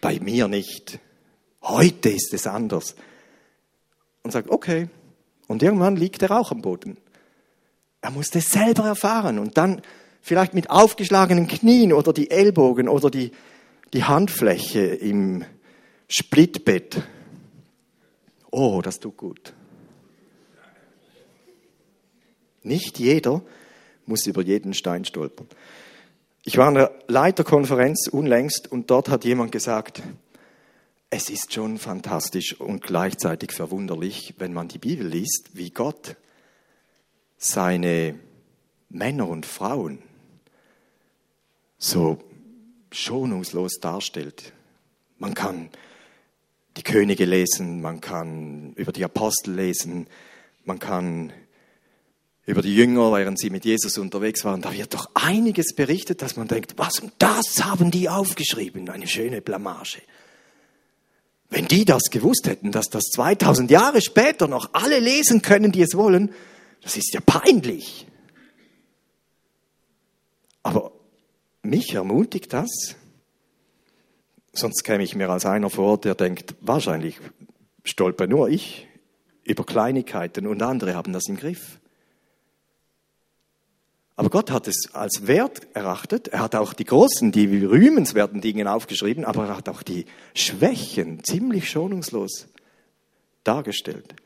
bei 0.00 0.20
mir 0.20 0.48
nicht. 0.48 0.98
Heute 1.62 2.08
ist 2.08 2.32
es 2.32 2.46
anders. 2.46 2.94
Und 4.22 4.30
sagt, 4.30 4.50
okay. 4.50 4.88
Und 5.48 5.62
irgendwann 5.62 5.96
liegt 5.96 6.22
er 6.22 6.30
auch 6.30 6.52
am 6.52 6.62
Boden. 6.62 6.96
Er 8.00 8.10
musste 8.10 8.38
es 8.38 8.50
selber 8.50 8.84
erfahren 8.84 9.38
und 9.38 9.56
dann 9.58 9.82
vielleicht 10.22 10.54
mit 10.54 10.70
aufgeschlagenen 10.70 11.48
Knien 11.48 11.92
oder 11.92 12.12
die 12.12 12.30
Ellbogen 12.30 12.88
oder 12.88 13.10
die, 13.10 13.32
die 13.92 14.04
Handfläche 14.04 14.80
im 14.80 15.44
Splitbett. 16.08 17.02
Oh, 18.50 18.80
das 18.82 19.00
tut 19.00 19.16
gut. 19.16 19.52
Nicht 22.62 22.98
jeder 22.98 23.42
muss 24.06 24.26
über 24.26 24.42
jeden 24.42 24.74
Stein 24.74 25.04
stolpern. 25.04 25.48
Ich 26.44 26.56
war 26.56 26.68
an 26.68 26.74
der 26.74 26.98
Leiterkonferenz 27.08 28.08
unlängst 28.08 28.70
und 28.70 28.90
dort 28.90 29.08
hat 29.08 29.24
jemand 29.24 29.52
gesagt, 29.52 30.02
es 31.10 31.30
ist 31.30 31.52
schon 31.52 31.78
fantastisch 31.78 32.58
und 32.58 32.82
gleichzeitig 32.82 33.52
verwunderlich, 33.52 34.34
wenn 34.38 34.52
man 34.52 34.68
die 34.68 34.78
Bibel 34.78 35.06
liest, 35.06 35.50
wie 35.54 35.70
Gott 35.70 36.16
seine 37.36 38.18
Männer 38.90 39.28
und 39.28 39.46
Frauen 39.46 40.02
so 41.78 42.18
schonungslos 42.90 43.78
darstellt. 43.80 44.52
Man 45.18 45.34
kann 45.34 45.70
die 46.78 46.84
Könige 46.84 47.24
lesen, 47.24 47.80
man 47.80 48.00
kann 48.00 48.72
über 48.74 48.92
die 48.92 49.04
Apostel 49.04 49.52
lesen, 49.52 50.06
man 50.64 50.78
kann 50.78 51.32
über 52.46 52.62
die 52.62 52.74
Jünger, 52.74 53.12
während 53.12 53.38
sie 53.38 53.50
mit 53.50 53.64
Jesus 53.64 53.98
unterwegs 53.98 54.44
waren. 54.44 54.62
Da 54.62 54.72
wird 54.72 54.94
doch 54.94 55.10
einiges 55.14 55.74
berichtet, 55.74 56.22
dass 56.22 56.36
man 56.36 56.46
denkt, 56.46 56.74
was 56.76 57.00
und 57.00 57.12
das 57.18 57.64
haben 57.64 57.90
die 57.90 58.08
aufgeschrieben, 58.08 58.88
eine 58.88 59.08
schöne 59.08 59.42
Blamage. 59.42 60.00
Wenn 61.50 61.66
die 61.66 61.84
das 61.84 62.04
gewusst 62.10 62.46
hätten, 62.46 62.70
dass 62.70 62.88
das 62.88 63.04
2000 63.14 63.70
Jahre 63.70 64.00
später 64.00 64.46
noch 64.46 64.70
alle 64.72 65.00
lesen 65.00 65.42
können, 65.42 65.72
die 65.72 65.82
es 65.82 65.94
wollen, 65.94 66.32
das 66.82 66.96
ist 66.96 67.12
ja 67.12 67.20
peinlich. 67.20 68.06
Aber 70.62 70.92
mich 71.62 71.92
ermutigt 71.94 72.52
das, 72.52 72.94
sonst 74.52 74.82
käme 74.84 75.02
ich 75.04 75.14
mir 75.14 75.28
als 75.30 75.46
einer 75.46 75.70
vor, 75.70 75.98
der 75.98 76.14
denkt, 76.14 76.54
wahrscheinlich 76.60 77.18
stolper 77.84 78.26
nur 78.26 78.48
ich 78.48 78.86
über 79.44 79.64
Kleinigkeiten 79.64 80.46
und 80.46 80.62
andere 80.62 80.94
haben 80.94 81.12
das 81.12 81.28
im 81.28 81.36
Griff. 81.36 81.78
Aber 84.18 84.30
Gott 84.30 84.50
hat 84.50 84.66
es 84.66 84.94
als 84.94 85.28
Wert 85.28 85.68
erachtet. 85.74 86.26
Er 86.26 86.40
hat 86.40 86.56
auch 86.56 86.72
die 86.72 86.84
großen, 86.84 87.30
die 87.30 87.64
rühmenswerten 87.64 88.40
Dinge 88.40 88.70
aufgeschrieben, 88.70 89.24
aber 89.24 89.46
er 89.46 89.56
hat 89.56 89.68
auch 89.68 89.84
die 89.84 90.06
Schwächen 90.34 91.22
ziemlich 91.22 91.70
schonungslos 91.70 92.48
dargestellt. 93.44 94.16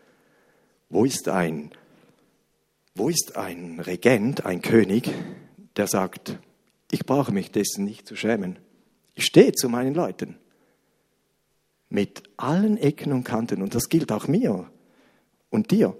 Wo 0.88 1.04
ist 1.04 1.28
ein, 1.28 1.72
wo 2.94 3.10
ist 3.10 3.36
ein 3.36 3.80
Regent, 3.80 4.46
ein 4.46 4.62
König, 4.62 5.10
der 5.76 5.86
sagt, 5.86 6.38
ich 6.90 7.04
brauche 7.04 7.32
mich 7.32 7.50
dessen 7.50 7.84
nicht 7.84 8.06
zu 8.08 8.16
schämen. 8.16 8.58
Ich 9.14 9.24
stehe 9.24 9.52
zu 9.52 9.68
meinen 9.68 9.94
Leuten. 9.94 10.38
Mit 11.88 12.22
allen 12.36 12.78
Ecken 12.78 13.12
und 13.12 13.24
Kanten. 13.24 13.62
Und 13.62 13.74
das 13.74 13.88
gilt 13.88 14.12
auch 14.12 14.28
mir 14.28 14.70
und 15.50 15.70
dir. 15.70 15.96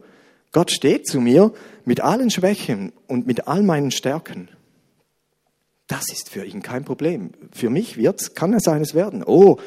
Gott 0.53 0.71
steht 0.71 1.07
zu 1.07 1.21
mir 1.21 1.53
mit 1.85 2.01
allen 2.01 2.31
Schwächen 2.31 2.93
und 3.07 3.27
mit 3.27 3.47
all 3.49 3.63
meinen 3.63 3.91
Stärken. 3.91 4.49
Das 5.87 6.11
ist 6.11 6.31
für 6.31 6.45
ihn 6.45 6.63
kein 6.63 6.85
Problem. 6.85 7.33
Für 7.53 7.69
mich 7.69 7.97
wird's, 7.97 8.35
kann 8.35 8.55
es 8.55 8.67
eines 8.67 8.95
werden. 8.95 9.23
Oh, 9.25 9.59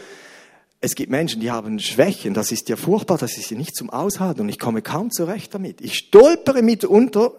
es 0.82 0.96
gibt 0.96 1.12
Menschen, 1.12 1.42
die 1.42 1.52
haben 1.52 1.80
Schwächen. 1.80 2.34
Das 2.34 2.52
ist 2.52 2.70
ja 2.70 2.75
furchtbar. 2.75 3.18
Das 3.18 3.38
ist 3.38 3.50
ja 3.50 3.58
nicht 3.58 3.75
zum 3.75 3.90
Aushalten. 3.90 4.42
Und 4.42 4.50
ich 4.50 4.60
komme 4.60 4.82
kaum 4.82 5.12
zurecht 5.12 5.54
damit. 5.54 5.82
Ich 5.82 5.96
stolpere 5.96 6.62
mitunter 6.62 7.34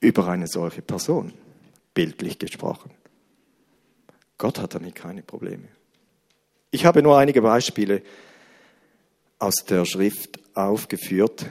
über 0.00 0.28
eine 0.28 0.46
solche 0.46 0.82
Person 0.82 1.32
bildlich 1.94 2.38
gesprochen. 2.38 2.90
Gott 4.38 4.58
hat 4.58 4.74
damit 4.74 4.94
keine 4.94 5.22
Probleme. 5.22 5.68
Ich 6.70 6.84
habe 6.84 7.02
nur 7.02 7.16
einige 7.16 7.42
Beispiele 7.42 8.02
aus 9.38 9.64
der 9.68 9.84
Schrift 9.84 10.38
aufgeführt. 10.54 11.46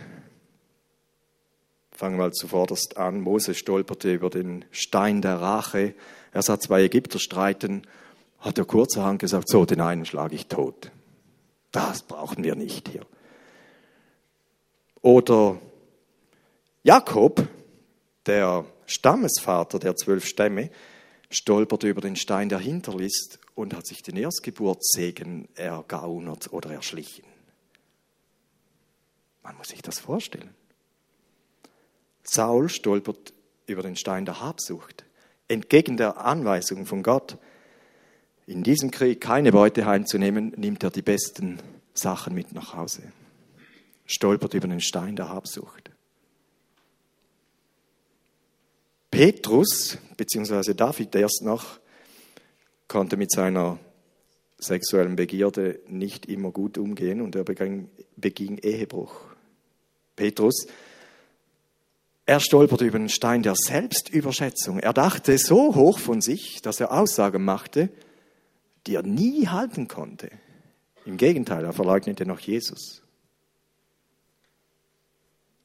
Fangen 1.91 2.19
wir 2.19 2.31
zuvorderst 2.31 2.97
an. 2.97 3.21
Mose 3.21 3.55
stolperte 3.55 4.13
über 4.13 4.29
den 4.29 4.65
Stein 4.71 5.21
der 5.21 5.39
Rache. 5.39 5.95
Er 6.31 6.41
sah 6.41 6.59
zwei 6.59 6.83
Ägypter 6.83 7.19
streiten, 7.19 7.83
hat 8.39 8.57
er 8.57 8.65
kurzerhand 8.65 9.19
gesagt, 9.19 9.49
so, 9.49 9.65
den 9.65 9.81
einen 9.81 10.05
schlage 10.05 10.35
ich 10.35 10.47
tot. 10.47 10.91
Das 11.71 12.03
brauchen 12.03 12.43
wir 12.43 12.55
nicht 12.55 12.89
hier. 12.89 13.05
Oder 15.01 15.59
Jakob, 16.83 17.47
der 18.25 18.65
Stammesvater 18.85 19.79
der 19.79 19.95
zwölf 19.95 20.25
Stämme 20.25 20.69
stolperte 21.29 21.87
über 21.87 22.01
den 22.01 22.15
Stein 22.15 22.49
der 22.49 22.59
Hinterlist 22.59 23.39
und 23.55 23.73
hat 23.73 23.87
sich 23.87 24.03
den 24.03 24.17
Erstgeburtssegen 24.17 25.47
ergaunert 25.55 26.51
oder 26.53 26.71
erschlichen. 26.71 27.23
Man 29.43 29.57
muss 29.57 29.69
sich 29.69 29.81
das 29.81 29.99
vorstellen. 29.99 30.53
Saul 32.23 32.69
stolpert 32.69 33.33
über 33.67 33.83
den 33.83 33.95
Stein 33.95 34.25
der 34.25 34.41
Habsucht, 34.41 35.05
entgegen 35.47 35.97
der 35.97 36.17
Anweisung 36.17 36.85
von 36.85 37.03
Gott, 37.03 37.37
in 38.47 38.63
diesem 38.63 38.91
Krieg 38.91 39.21
keine 39.21 39.51
Beute 39.51 39.85
heimzunehmen, 39.85 40.53
nimmt 40.55 40.83
er 40.83 40.91
die 40.91 41.01
besten 41.01 41.59
Sachen 41.93 42.35
mit 42.35 42.53
nach 42.53 42.73
Hause. 42.75 43.01
Stolpert 44.05 44.53
über 44.53 44.67
den 44.67 44.81
Stein 44.81 45.15
der 45.15 45.29
Habsucht. 45.29 45.84
Petrus, 49.15 49.97
beziehungsweise 50.17 50.75
David 50.75 51.15
erst 51.15 51.41
noch, 51.41 51.79
konnte 52.89 53.15
mit 53.15 53.31
seiner 53.31 53.79
sexuellen 54.57 55.15
Begierde 55.15 55.79
nicht 55.87 56.25
immer 56.25 56.51
gut 56.51 56.77
umgehen 56.77 57.21
und 57.21 57.33
er 57.33 57.45
beging, 57.45 57.87
beging 58.17 58.57
Ehebruch. 58.57 59.15
Petrus, 60.17 60.67
er 62.25 62.41
stolperte 62.41 62.83
über 62.83 62.97
den 62.97 63.07
Stein 63.07 63.41
der 63.41 63.55
Selbstüberschätzung. 63.55 64.79
Er 64.79 64.91
dachte 64.91 65.37
so 65.37 65.75
hoch 65.75 65.99
von 65.99 66.19
sich, 66.19 66.61
dass 66.61 66.81
er 66.81 66.91
Aussagen 66.91 67.45
machte, 67.45 67.87
die 68.85 68.95
er 68.95 69.03
nie 69.03 69.47
halten 69.47 69.87
konnte. 69.87 70.29
Im 71.05 71.15
Gegenteil, 71.15 71.63
er 71.63 71.71
verleugnete 71.71 72.25
noch 72.25 72.41
Jesus. 72.41 73.01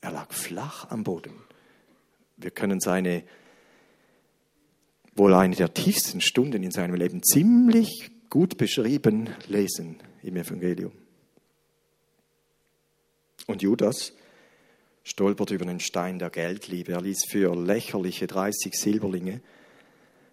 Er 0.03 0.13
lag 0.13 0.33
flach 0.33 0.89
am 0.91 1.03
Boden. 1.03 1.35
Wir 2.37 2.53
können 2.53 2.79
seine 2.79 3.25
wohl 5.21 5.35
eine 5.35 5.55
der 5.55 5.75
tiefsten 5.75 6.23
Stunden 6.23 6.63
in 6.63 6.71
seinem 6.71 6.95
Leben 6.95 7.23
ziemlich 7.23 8.11
gut 8.31 8.57
beschrieben 8.57 9.29
lesen 9.49 9.99
im 10.23 10.35
Evangelium. 10.37 10.93
Und 13.47 13.61
Judas 13.61 14.15
stolpert 15.05 15.51
über 15.51 15.67
den 15.67 15.79
Stein 15.79 16.19
der 16.19 16.31
Geldliebe. 16.31 16.93
Er 16.93 17.03
ließ 17.03 17.27
für 17.29 17.55
lächerliche 17.55 18.29
30 18.29 18.73
Silberlinge, 18.75 19.43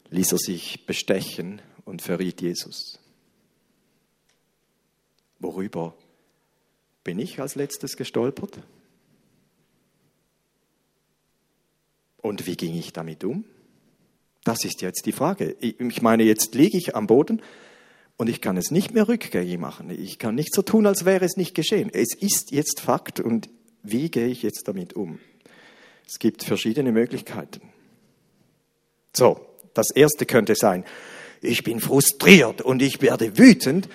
ließ 0.09 0.31
er 0.31 0.37
sich 0.37 0.85
bestechen 0.85 1.61
und 1.83 2.01
verriet 2.01 2.41
Jesus. 2.41 2.97
Worüber 5.39 5.97
bin 7.03 7.19
ich 7.19 7.41
als 7.41 7.55
letztes 7.55 7.97
gestolpert? 7.97 8.59
Und 12.21 12.47
wie 12.47 12.55
ging 12.55 12.73
ich 12.73 12.93
damit 12.93 13.25
um? 13.25 13.43
Das 14.47 14.63
ist 14.63 14.81
jetzt 14.81 15.05
die 15.05 15.11
Frage. 15.11 15.57
Ich 15.59 16.01
meine, 16.01 16.23
jetzt 16.23 16.55
liege 16.55 16.77
ich 16.77 16.95
am 16.95 17.05
Boden 17.05 17.41
und 18.15 18.29
ich 18.29 18.39
kann 18.39 18.55
es 18.55 18.71
nicht 18.71 18.93
mehr 18.93 19.09
rückgängig 19.09 19.57
machen. 19.57 19.89
Ich 19.89 20.19
kann 20.19 20.35
nicht 20.35 20.53
so 20.53 20.61
tun, 20.61 20.87
als 20.87 21.03
wäre 21.03 21.25
es 21.25 21.35
nicht 21.35 21.53
geschehen. 21.53 21.89
Es 21.91 22.15
ist 22.15 22.51
jetzt 22.51 22.79
Fakt 22.79 23.19
und 23.19 23.49
wie 23.83 24.09
gehe 24.09 24.27
ich 24.27 24.43
jetzt 24.43 24.69
damit 24.69 24.93
um? 24.93 25.19
Es 26.07 26.17
gibt 26.17 26.43
verschiedene 26.43 26.93
Möglichkeiten. 26.93 27.59
So, 29.11 29.45
das 29.73 29.91
erste 29.91 30.25
könnte 30.25 30.55
sein, 30.55 30.85
ich 31.41 31.65
bin 31.65 31.81
frustriert 31.81 32.61
und 32.61 32.81
ich 32.81 33.01
werde 33.01 33.37
wütend 33.37 33.89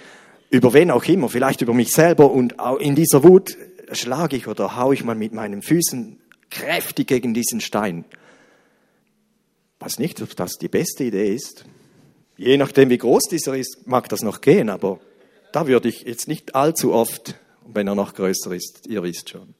über 0.50 0.74
wen 0.74 0.90
auch 0.90 1.06
immer, 1.06 1.30
vielleicht 1.30 1.62
über 1.62 1.72
mich 1.72 1.94
selber 1.94 2.30
und 2.30 2.56
in 2.80 2.94
dieser 2.94 3.24
Wut 3.24 3.56
schlage 3.92 4.36
ich 4.36 4.48
oder 4.48 4.76
haue 4.76 4.92
ich 4.92 5.02
mal 5.02 5.14
mit 5.14 5.32
meinen 5.32 5.62
Füßen 5.62 6.20
kräftig 6.50 7.06
gegen 7.06 7.32
diesen 7.32 7.62
Stein 7.62 8.04
weiß 9.82 9.98
nicht, 9.98 10.22
ob 10.22 10.36
das 10.36 10.58
die 10.58 10.68
beste 10.68 11.04
Idee 11.04 11.34
ist. 11.34 11.64
Je 12.36 12.56
nachdem, 12.56 12.90
wie 12.90 12.98
groß 12.98 13.24
dieser 13.24 13.56
ist, 13.56 13.86
mag 13.86 14.08
das 14.08 14.22
noch 14.22 14.40
gehen, 14.40 14.70
aber 14.70 15.00
da 15.52 15.66
würde 15.66 15.88
ich 15.88 16.02
jetzt 16.02 16.28
nicht 16.28 16.54
allzu 16.54 16.92
oft, 16.92 17.34
wenn 17.66 17.88
er 17.88 17.94
noch 17.94 18.14
größer 18.14 18.52
ist, 18.52 18.86
ihr 18.86 19.02
wisst 19.02 19.30
schon. 19.30 19.54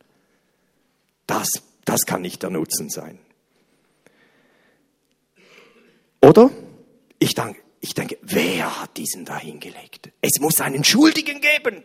Das, 1.27 1.49
das 1.85 2.03
kann 2.07 2.23
nicht 2.23 2.43
der 2.43 2.51
Nutzen 2.51 2.89
sein. 2.89 3.19
Oder? 6.21 6.51
Ich 7.19 7.35
denke, 7.35 7.61
ich 7.81 7.95
denke, 7.95 8.17
wer 8.23 8.81
hat 8.81 8.97
diesen 8.97 9.25
da 9.25 9.39
hingelegt? 9.39 10.11
Es 10.21 10.41
muss 10.41 10.61
einen 10.61 10.85
Schuldigen 10.85 11.41
geben. 11.41 11.83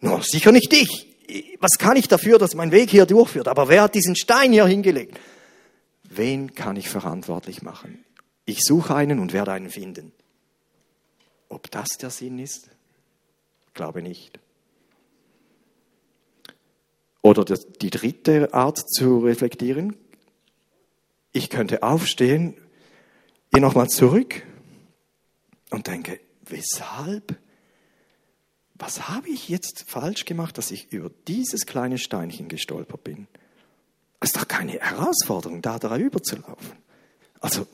Nur 0.00 0.22
sicher 0.22 0.50
nicht 0.50 0.72
ich. 0.72 1.08
Was 1.60 1.78
kann 1.78 1.96
ich 1.96 2.08
dafür, 2.08 2.38
dass 2.38 2.54
mein 2.54 2.72
Weg 2.72 2.90
hier 2.90 3.06
durchführt? 3.06 3.48
Aber 3.48 3.68
wer 3.68 3.82
hat 3.82 3.94
diesen 3.94 4.16
Stein 4.16 4.52
hier 4.52 4.66
hingelegt? 4.66 5.18
Wen 6.16 6.54
kann 6.54 6.76
ich 6.76 6.88
verantwortlich 6.88 7.62
machen? 7.62 8.04
Ich 8.44 8.64
suche 8.64 8.94
einen 8.94 9.18
und 9.18 9.32
werde 9.32 9.52
einen 9.52 9.70
finden. 9.70 10.12
Ob 11.48 11.70
das 11.70 11.98
der 11.98 12.10
Sinn 12.10 12.38
ist? 12.38 12.70
Glaube 13.74 14.02
nicht. 14.02 14.38
Oder 17.22 17.44
die 17.44 17.90
dritte 17.90 18.52
Art 18.52 18.78
zu 18.78 19.20
reflektieren. 19.20 19.96
Ich 21.32 21.50
könnte 21.50 21.82
aufstehen, 21.82 22.56
gehe 23.52 23.60
nochmal 23.60 23.88
zurück 23.88 24.42
und 25.70 25.86
denke, 25.86 26.20
weshalb? 26.44 27.38
Was 28.74 29.08
habe 29.08 29.28
ich 29.28 29.48
jetzt 29.48 29.84
falsch 29.86 30.24
gemacht, 30.24 30.58
dass 30.58 30.72
ich 30.72 30.92
über 30.92 31.10
dieses 31.28 31.66
kleine 31.66 31.98
Steinchen 31.98 32.48
gestolpert 32.48 33.04
bin? 33.04 33.28
Es 34.22 34.28
ist 34.28 34.36
doch 34.36 34.46
keine 34.46 34.78
Herausforderung, 34.78 35.62
da 35.62 35.80
drüber 35.80 36.22
zu 36.22 36.36
laufen. 36.36 36.72
Also, 37.40 37.66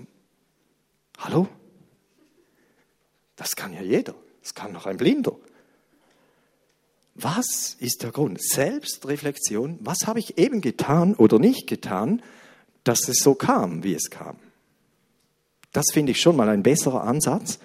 hallo? 1.19 1.47
Das 3.37 3.55
kann 3.55 3.75
ja 3.75 3.83
jeder. 3.83 4.15
Das 4.41 4.55
kann 4.55 4.73
noch 4.73 4.87
ein 4.87 4.97
Blinder. 4.97 5.37
Was 7.15 7.77
ist 7.81 8.03
der 8.03 8.13
Grund? 8.13 8.41
Selbstreflexion. 8.43 9.79
Was 9.83 10.07
habe 10.07 10.21
ich 10.21 10.39
eben 10.39 10.63
getan 10.63 11.15
oder 11.15 11.39
nicht 11.39 11.67
getan, 11.67 12.23
dass 12.83 13.09
es 13.09 13.19
so 13.19 13.35
kam, 13.35 13.85
wie 13.85 13.95
es 13.95 14.09
kam? 14.09 14.39
Das 15.73 15.87
finde 15.93 16.13
ich 16.13 16.21
schon 16.21 16.35
mal 16.35 16.49
ein 16.49 16.63
besserer 16.63 17.05
Ansatz 17.05 17.59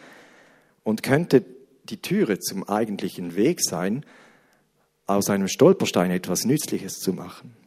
und 0.84 1.04
könnte 1.04 1.46
die 1.86 2.02
Türe 2.02 2.40
zum 2.40 2.68
eigentlichen 2.68 3.36
Weg 3.36 3.64
sein, 3.64 4.06
aus 5.08 5.30
einem 5.30 5.48
Stolperstein 5.48 6.12
etwas 6.12 6.44
Nützliches 6.44 7.00
zu 7.00 7.14
machen. 7.14 7.63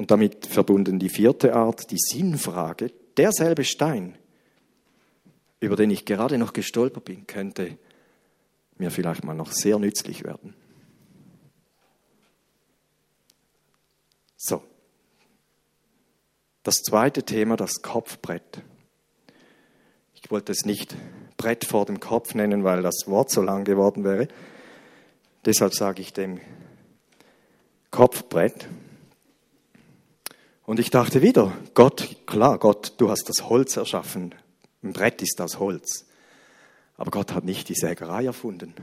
Und 0.00 0.10
damit 0.10 0.46
verbunden 0.46 0.98
die 0.98 1.10
vierte 1.10 1.54
Art, 1.54 1.90
die 1.90 1.98
Sinnfrage. 1.98 2.90
Derselbe 3.18 3.64
Stein, 3.64 4.16
über 5.60 5.76
den 5.76 5.90
ich 5.90 6.06
gerade 6.06 6.38
noch 6.38 6.54
gestolpert 6.54 7.04
bin, 7.04 7.26
könnte 7.26 7.76
mir 8.78 8.90
vielleicht 8.90 9.24
mal 9.24 9.34
noch 9.34 9.52
sehr 9.52 9.78
nützlich 9.78 10.24
werden. 10.24 10.54
So. 14.38 14.64
Das 16.62 16.76
zweite 16.76 17.22
Thema, 17.22 17.56
das 17.56 17.82
Kopfbrett. 17.82 18.62
Ich 20.14 20.30
wollte 20.30 20.52
es 20.52 20.64
nicht 20.64 20.96
Brett 21.36 21.66
vor 21.66 21.84
dem 21.84 22.00
Kopf 22.00 22.32
nennen, 22.32 22.64
weil 22.64 22.80
das 22.80 23.06
Wort 23.06 23.28
so 23.28 23.42
lang 23.42 23.64
geworden 23.64 24.02
wäre. 24.04 24.28
Deshalb 25.44 25.74
sage 25.74 26.00
ich 26.00 26.14
dem 26.14 26.40
Kopfbrett. 27.90 28.66
Und 30.70 30.78
ich 30.78 30.90
dachte 30.90 31.20
wieder, 31.20 31.52
Gott, 31.74 32.16
klar, 32.26 32.56
Gott, 32.56 32.94
du 32.98 33.10
hast 33.10 33.28
das 33.28 33.48
Holz 33.48 33.76
erschaffen. 33.76 34.36
Ein 34.84 34.92
Brett 34.92 35.20
ist 35.20 35.40
das 35.40 35.58
Holz. 35.58 36.06
Aber 36.96 37.10
Gott 37.10 37.32
hat 37.32 37.42
nicht 37.42 37.68
die 37.68 37.74
Sägerei 37.74 38.26
erfunden. 38.26 38.74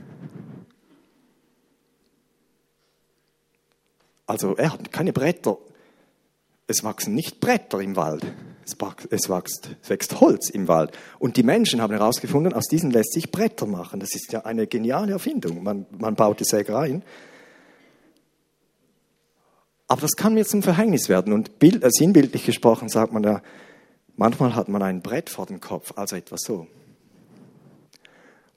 Also 4.26 4.54
er 4.54 4.74
hat 4.74 4.92
keine 4.92 5.14
Bretter. 5.14 5.56
Es 6.66 6.84
wachsen 6.84 7.14
nicht 7.14 7.40
Bretter 7.40 7.80
im 7.80 7.96
Wald. 7.96 8.34
Es, 8.66 9.30
wächst, 9.30 9.70
wächst 9.86 10.20
Holz 10.20 10.50
im 10.50 10.68
Wald. 10.68 10.92
Und 11.18 11.38
die 11.38 11.42
Menschen 11.42 11.80
haben 11.80 11.94
herausgefunden, 11.94 12.52
aus 12.52 12.66
diesen 12.66 12.90
lässt 12.90 13.14
sich 13.14 13.32
Bretter 13.32 13.64
machen. 13.64 13.98
Das 13.98 14.14
ist 14.14 14.30
ja 14.30 14.44
eine 14.44 14.66
geniale 14.66 15.12
Erfindung. 15.12 15.62
Man, 15.62 15.86
man 15.96 16.16
baut 16.16 16.38
die 16.38 16.44
Sägereien. 16.44 17.02
Aber 19.88 20.02
das 20.02 20.12
kann 20.12 20.34
mir 20.34 20.46
zum 20.46 20.62
Verhängnis 20.62 21.08
werden. 21.08 21.32
Und 21.32 21.58
bild, 21.58 21.82
äh, 21.82 21.90
sinnbildlich 21.90 22.44
gesprochen 22.44 22.88
sagt 22.90 23.12
man 23.12 23.24
ja, 23.24 23.42
manchmal 24.16 24.54
hat 24.54 24.68
man 24.68 24.82
ein 24.82 25.00
Brett 25.00 25.30
vor 25.30 25.46
dem 25.46 25.60
Kopf, 25.60 25.94
also 25.96 26.14
etwas 26.14 26.42
so. 26.42 26.66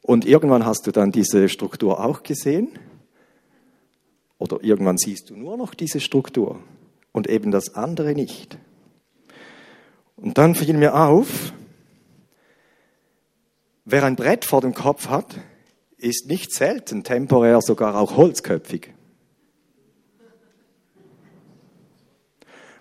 Und 0.02 0.26
irgendwann 0.26 0.66
hast 0.66 0.86
du 0.86 0.92
dann 0.92 1.12
diese 1.12 1.48
Struktur 1.48 2.04
auch 2.04 2.24
gesehen. 2.24 2.70
Oder 4.38 4.62
irgendwann 4.62 4.98
siehst 4.98 5.30
du 5.30 5.38
nur 5.38 5.56
noch 5.56 5.74
diese 5.74 6.00
Struktur 6.00 6.60
und 7.12 7.30
eben 7.30 7.52
das 7.52 7.76
andere 7.76 8.14
nicht. 8.14 8.58
Und 10.18 10.38
dann 10.38 10.56
fiel 10.56 10.74
mir 10.74 10.96
auf, 10.96 11.54
wer 13.86 14.04
ein 14.04 14.16
Brett 14.16 14.44
vor 14.44 14.62
dem 14.62 14.74
Kopf 14.74 15.08
hat, 15.08 15.40
ist 15.98 16.28
nicht 16.28 16.54
selten 16.54 17.04
temporär 17.04 17.62
sogar 17.62 17.96
auch 17.96 18.18
holzköpfig. 18.18 18.94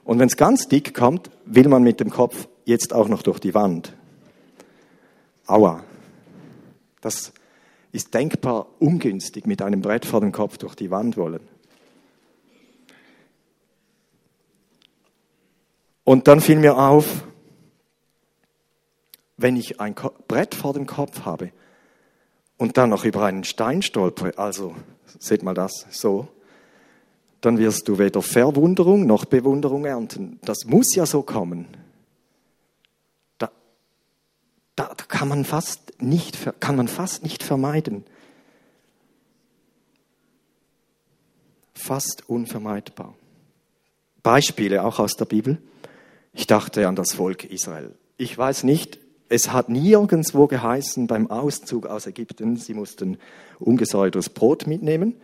Und 0.04 0.18
wenn 0.18 0.28
es 0.28 0.36
ganz 0.36 0.68
dick 0.68 0.94
kommt, 0.94 1.30
will 1.44 1.68
man 1.68 1.82
mit 1.82 2.00
dem 2.00 2.10
Kopf 2.10 2.48
jetzt 2.64 2.92
auch 2.92 3.08
noch 3.08 3.22
durch 3.22 3.38
die 3.38 3.54
Wand. 3.54 3.94
Aua. 5.46 5.84
Das 7.00 7.32
ist 7.92 8.14
denkbar 8.14 8.66
ungünstig, 8.78 9.46
mit 9.46 9.62
einem 9.62 9.80
Brett 9.80 10.06
vor 10.06 10.20
dem 10.20 10.32
Kopf 10.32 10.58
durch 10.58 10.74
die 10.74 10.90
Wand 10.90 11.16
wollen. 11.16 11.40
Und 16.04 16.28
dann 16.28 16.40
fiel 16.40 16.56
mir 16.56 16.76
auf, 16.76 17.24
wenn 19.36 19.56
ich 19.56 19.80
ein 19.80 19.94
Brett 20.28 20.54
vor 20.54 20.72
dem 20.72 20.86
Kopf 20.86 21.24
habe 21.24 21.52
und 22.58 22.76
dann 22.76 22.90
noch 22.90 23.04
über 23.04 23.24
einen 23.24 23.44
Stein 23.44 23.80
stolpere, 23.82 24.36
also 24.36 24.74
seht 25.18 25.42
mal 25.42 25.54
das 25.54 25.86
so, 25.90 26.28
dann 27.40 27.58
wirst 27.58 27.88
du 27.88 27.98
weder 27.98 28.22
Verwunderung 28.22 29.06
noch 29.06 29.24
Bewunderung 29.24 29.84
ernten. 29.84 30.38
Das 30.42 30.64
muss 30.66 30.94
ja 30.94 31.06
so 31.06 31.22
kommen. 31.22 31.66
Da, 33.38 33.50
da, 34.76 34.94
kann, 35.08 35.28
man 35.28 35.44
fast 35.44 36.00
nicht, 36.02 36.38
kann 36.60 36.76
man 36.76 36.88
fast 36.88 37.22
nicht 37.22 37.42
vermeiden. 37.42 38.04
Fast 41.74 42.28
unvermeidbar. 42.28 43.14
Beispiele 44.22 44.84
auch 44.84 44.98
aus 44.98 45.14
der 45.14 45.24
Bibel. 45.24 45.58
Ich 46.34 46.46
dachte 46.46 46.86
an 46.86 46.94
das 46.94 47.14
Volk 47.14 47.44
Israel. 47.44 47.94
Ich 48.18 48.36
weiß 48.36 48.64
nicht, 48.64 49.00
es 49.30 49.52
hat 49.52 49.68
nirgendwo 49.68 50.46
geheißen 50.46 51.06
beim 51.06 51.30
Auszug 51.30 51.86
aus 51.86 52.06
Ägypten, 52.06 52.56
sie 52.56 52.74
mussten 52.74 53.16
ungesäuertes 53.58 54.28
Brot 54.28 54.66
mitnehmen. 54.66 55.14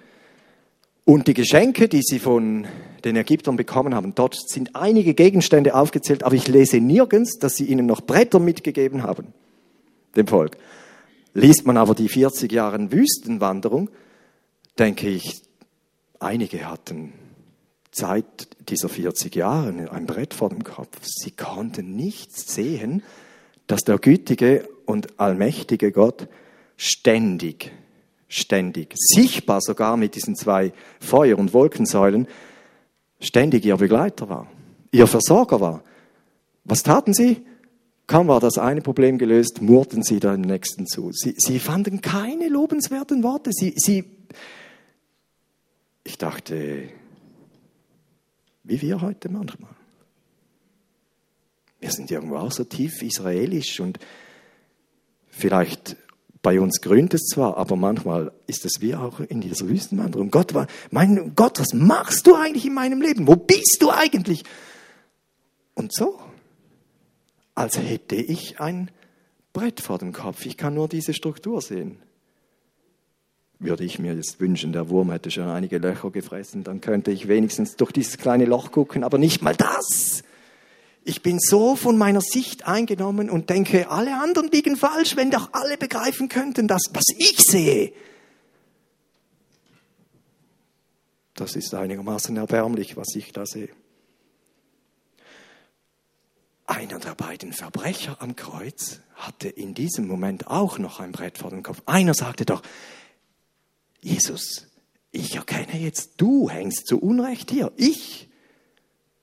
Und 1.07 1.29
die 1.29 1.35
Geschenke, 1.35 1.87
die 1.87 2.03
sie 2.03 2.19
von 2.19 2.67
den 3.05 3.15
Ägyptern 3.15 3.55
bekommen 3.55 3.95
haben, 3.95 4.17
dort 4.17 4.35
sind 4.35 4.75
einige 4.75 5.15
Gegenstände 5.15 5.77
aufgezählt, 5.77 6.25
aber 6.25 6.35
ich 6.35 6.49
lese 6.49 6.81
nirgends, 6.81 7.39
dass 7.39 7.55
sie 7.55 7.67
ihnen 7.67 7.87
noch 7.87 8.01
Bretter 8.01 8.41
mitgegeben 8.41 9.05
haben, 9.05 9.29
dem 10.17 10.27
Volk. 10.27 10.57
Liest 11.33 11.65
man 11.65 11.77
aber 11.77 11.95
die 11.95 12.09
40 12.09 12.51
Jahre 12.51 12.91
Wüstenwanderung, 12.91 13.89
denke 14.81 15.09
ich, 15.09 15.43
einige 16.19 16.69
hatten 16.69 17.13
Zeit 17.93 18.49
dieser 18.69 18.89
40 18.89 19.37
Jahre 19.37 19.93
ein 19.93 20.07
Brett 20.07 20.35
vor 20.35 20.49
dem 20.49 20.65
Kopf. 20.65 20.99
Sie 21.03 21.31
konnten 21.31 21.95
nicht 21.95 22.37
sehen, 22.37 23.05
dass 23.69 23.85
der 23.85 23.99
gütige 23.99 24.69
und 24.87 25.21
allmächtige 25.21 25.93
Gott 25.93 26.27
ständig 26.77 27.71
ständig, 28.29 28.95
sichtbar 28.97 29.61
sogar 29.61 29.97
mit 29.97 30.15
diesen 30.15 30.37
zwei 30.37 30.73
Feuer- 31.01 31.39
und 31.39 31.53
Wolkensäulen, 31.53 32.27
ständig 33.21 33.65
ihr 33.65 33.77
Begleiter 33.77 34.29
war, 34.29 34.51
ihr 34.91 35.07
Versorger 35.07 35.61
war. 35.61 35.83
Was 36.65 36.83
taten 36.83 37.15
sie? 37.15 37.45
Kaum 38.07 38.29
war 38.29 38.41
das 38.41 38.59
eine 38.59 38.83
Problem 38.83 39.19
gelöst, 39.19 39.61
murrten 39.63 40.03
sie 40.03 40.21
dem 40.21 40.43
nächsten 40.43 40.87
zu. 40.87 41.11
Sie, 41.13 41.35
sie 41.37 41.59
fanden 41.59 42.01
keine 42.01 42.49
lobenswerten 42.49 43.23
Worte. 43.23 43.51
Sie, 43.53 43.75
sie, 43.77 44.05
ich 46.05 46.19
dachte, 46.19 46.89
wie 48.63 48.81
wir 48.81 49.01
heute 49.01 49.29
manchmal. 49.29 49.71
Wir 51.81 51.91
sind 51.91 52.11
irgendwo 52.11 52.37
auch 52.37 52.53
so 52.53 52.65
tief 52.65 53.03
israelisch 53.03 53.81
und 53.81 53.99
vielleicht 55.29 55.97
bei 56.47 56.61
uns 56.61 56.81
grünt 56.81 57.13
es 57.13 57.25
zwar, 57.25 57.57
aber 57.57 57.75
manchmal 57.75 58.31
ist 58.47 58.65
es 58.65 58.81
wie 58.81 58.95
auch 58.95 59.19
in 59.19 59.41
dieser 59.41 59.69
Wüstenwanderung. 59.69 60.31
Gott 60.31 60.55
mein 60.93 61.33
Gott, 61.35 61.59
was 61.59 61.75
machst 61.75 62.25
du 62.29 62.37
eigentlich 62.37 62.67
in 62.67 62.73
meinem 62.73 63.03
Leben? 63.03 63.27
Wo 63.27 63.35
bist 63.35 63.79
du 63.81 63.91
eigentlich? 63.91 64.45
Und 65.75 65.93
so, 65.93 66.21
als 67.57 67.77
hätte 67.77 68.15
ich 68.15 68.61
ein 68.61 68.93
Brett 69.53 69.81
vor 69.81 69.99
dem 69.99 70.13
Kopf. 70.13 70.47
Ich 70.47 70.57
kann 70.57 70.75
nur 70.75 70.87
diese 70.87 71.15
Struktur 71.15 71.61
sehen. 71.61 71.99
Würde 73.59 73.83
ich 73.83 73.99
mir 73.99 74.15
jetzt 74.15 74.39
wünschen, 74.39 74.73
der 74.73 74.89
Wurm 74.89 75.11
hätte 75.11 75.33
schon 75.33 75.49
einige 75.49 75.79
Löcher 75.79 76.13
gefressen, 76.13 76.63
dann 76.63 76.81
könnte 76.81 77.11
ich 77.11 77.27
wenigstens 77.27 77.75
durch 77.75 77.91
dieses 77.91 78.19
kleine 78.19 78.45
Loch 78.45 78.71
gucken, 78.71 79.03
aber 79.03 79.19
nicht 79.19 79.43
mal 79.43 79.57
das. 79.57 80.23
Ich 81.09 81.23
bin 81.23 81.39
so 81.39 81.77
von 81.77 81.97
meiner 81.97 82.21
Sicht 82.21 82.67
eingenommen 82.67 83.31
und 83.31 83.49
denke, 83.49 83.91
alle 83.91 84.21
anderen 84.21 84.49
liegen 84.51 84.77
falsch, 84.77 85.15
wenn 85.15 85.31
doch 85.31 85.51
alle 85.53 85.79
begreifen 85.79 86.29
könnten, 86.29 86.67
dass 86.67 86.83
was 86.91 87.05
ich 87.17 87.39
sehe. 87.39 87.93
Das 91.35 91.55
ist 91.55 91.73
einigermaßen 91.75 92.37
erbärmlich, 92.37 92.97
was 92.97 93.15
ich 93.15 93.33
da 93.33 93.47
sehe. 93.47 93.69
Einer 96.67 96.99
der 96.99 97.15
beiden 97.15 97.53
Verbrecher 97.53 98.21
am 98.21 98.35
Kreuz 98.35 98.99
hatte 99.15 99.49
in 99.49 99.75
diesem 99.75 100.09
Moment 100.09 100.49
auch 100.49 100.79
noch 100.79 100.99
ein 100.99 101.13
Brett 101.13 101.39
vor 101.39 101.51
dem 101.51 101.63
Kopf. 101.63 101.83
Einer 101.87 102.15
sagte 102.15 102.45
doch, 102.45 102.63
Jesus, 104.01 104.67
ich 105.13 105.37
erkenne 105.37 105.79
jetzt, 105.79 106.15
du 106.17 106.51
hängst 106.51 106.89
zu 106.89 106.99
Unrecht 106.99 107.53
hier. 107.53 107.71
Ich 107.77 108.26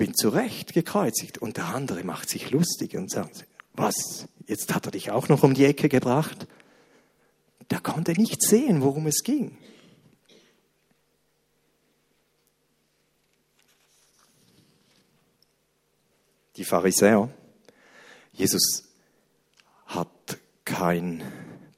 bin 0.04 0.16
zu 0.16 0.28
Recht 0.28 0.74
gekreuzigt. 0.74 1.38
Und 1.38 1.56
der 1.56 1.68
andere 1.68 2.04
macht 2.04 2.30
sich 2.30 2.52
lustig 2.52 2.98
und 2.98 3.10
sagt, 3.10 3.48
was, 3.72 4.28
jetzt 4.48 4.76
hat 4.76 4.86
er 4.86 4.92
dich 4.92 5.12
auch 5.12 5.30
noch 5.30 5.44
um 5.44 5.54
die 5.54 5.64
Ecke 5.64 5.88
gebracht? 5.88 6.46
Der 7.72 7.80
konnte 7.80 8.12
nicht 8.12 8.44
sehen, 8.44 8.82
worum 8.82 9.08
es 9.08 9.24
ging. 9.24 9.58
Die 16.58 16.66
Pharisäer, 16.66 17.30
Jesus 18.34 18.84
hat 19.86 20.38
kein 20.66 21.24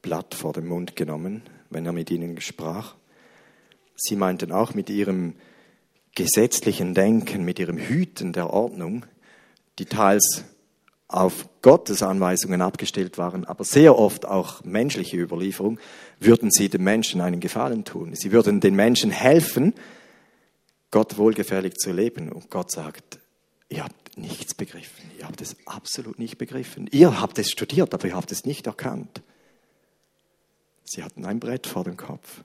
Blatt 0.02 0.34
vor 0.34 0.52
den 0.52 0.66
Mund 0.66 0.96
genommen, 0.96 1.42
wenn 1.70 1.86
er 1.86 1.92
mit 1.92 2.10
ihnen 2.10 2.40
sprach. 2.40 2.96
Sie 3.94 4.16
meinten 4.16 4.50
auch 4.50 4.74
mit 4.74 4.90
ihrem 4.90 5.36
gesetzlichen 6.16 6.94
Denken, 6.94 7.44
mit 7.44 7.60
ihrem 7.60 7.78
Hüten 7.78 8.32
der 8.32 8.50
Ordnung, 8.50 9.06
die 9.78 9.84
teils 9.84 10.44
auf 11.08 11.48
Gottes 11.62 12.02
Anweisungen 12.02 12.62
abgestellt 12.62 13.16
waren, 13.16 13.44
aber 13.44 13.62
sehr 13.62 13.96
oft 13.96 14.26
auch 14.26 14.64
menschliche 14.64 15.16
Überlieferung, 15.16 15.78
würden 16.18 16.50
sie 16.50 16.68
den 16.68 16.82
Menschen 16.82 17.20
einen 17.20 17.38
Gefallen 17.38 17.84
tun. 17.84 18.14
Sie 18.16 18.32
würden 18.32 18.60
den 18.60 18.74
Menschen 18.74 19.12
helfen, 19.12 19.74
Gott 20.90 21.16
wohlgefällig 21.16 21.74
zu 21.76 21.92
leben. 21.92 22.32
Und 22.32 22.50
Gott 22.50 22.72
sagt, 22.72 23.20
ihr 23.68 23.84
habt 23.84 24.18
nichts 24.18 24.54
begriffen. 24.54 25.10
Ihr 25.18 25.26
habt 25.26 25.40
es 25.40 25.56
absolut 25.66 26.18
nicht 26.18 26.38
begriffen. 26.38 26.88
Ihr 26.90 27.20
habt 27.20 27.38
es 27.38 27.50
studiert, 27.50 27.94
aber 27.94 28.08
ihr 28.08 28.16
habt 28.16 28.32
es 28.32 28.44
nicht 28.44 28.66
erkannt. 28.66 29.22
Sie 30.84 31.02
hatten 31.02 31.24
ein 31.24 31.38
Brett 31.38 31.66
vor 31.66 31.84
dem 31.84 31.96
Kopf. 31.96 32.42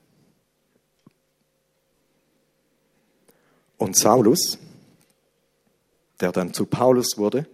Und 3.81 3.97
Saulus, 3.97 4.59
der 6.19 6.31
dann 6.31 6.53
zu 6.53 6.67
Paulus 6.67 7.17
wurde, 7.17 7.47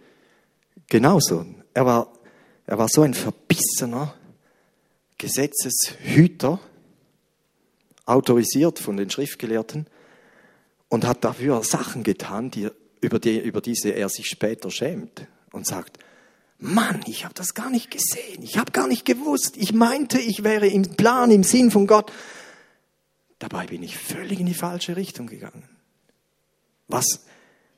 genauso. 0.86 1.46
Er 1.72 1.86
war, 1.86 2.12
er 2.66 2.76
war 2.76 2.86
so 2.90 3.00
ein 3.00 3.14
verbissener 3.14 4.14
Gesetzeshüter, 5.16 6.60
autorisiert 8.04 8.78
von 8.78 8.98
den 8.98 9.08
Schriftgelehrten 9.08 9.86
und 10.90 11.06
hat 11.06 11.24
dafür 11.24 11.64
Sachen 11.64 12.02
getan, 12.02 12.50
die, 12.50 12.68
über, 13.00 13.18
die, 13.18 13.38
über 13.38 13.62
diese 13.62 13.88
er 13.88 14.10
sich 14.10 14.26
später 14.26 14.70
schämt 14.70 15.26
und 15.52 15.66
sagt, 15.66 15.98
Mann, 16.58 17.00
ich 17.06 17.24
habe 17.24 17.32
das 17.32 17.54
gar 17.54 17.70
nicht 17.70 17.90
gesehen, 17.90 18.42
ich 18.42 18.58
habe 18.58 18.72
gar 18.72 18.86
nicht 18.86 19.06
gewusst, 19.06 19.56
ich 19.56 19.72
meinte, 19.72 20.18
ich 20.18 20.44
wäre 20.44 20.66
im 20.66 20.94
Plan, 20.94 21.30
im 21.30 21.42
Sinn 21.42 21.70
von 21.70 21.86
Gott. 21.86 22.12
Dabei 23.38 23.64
bin 23.64 23.82
ich 23.82 23.96
völlig 23.96 24.40
in 24.40 24.46
die 24.46 24.52
falsche 24.52 24.94
Richtung 24.94 25.26
gegangen. 25.26 25.77
Was 26.88 27.04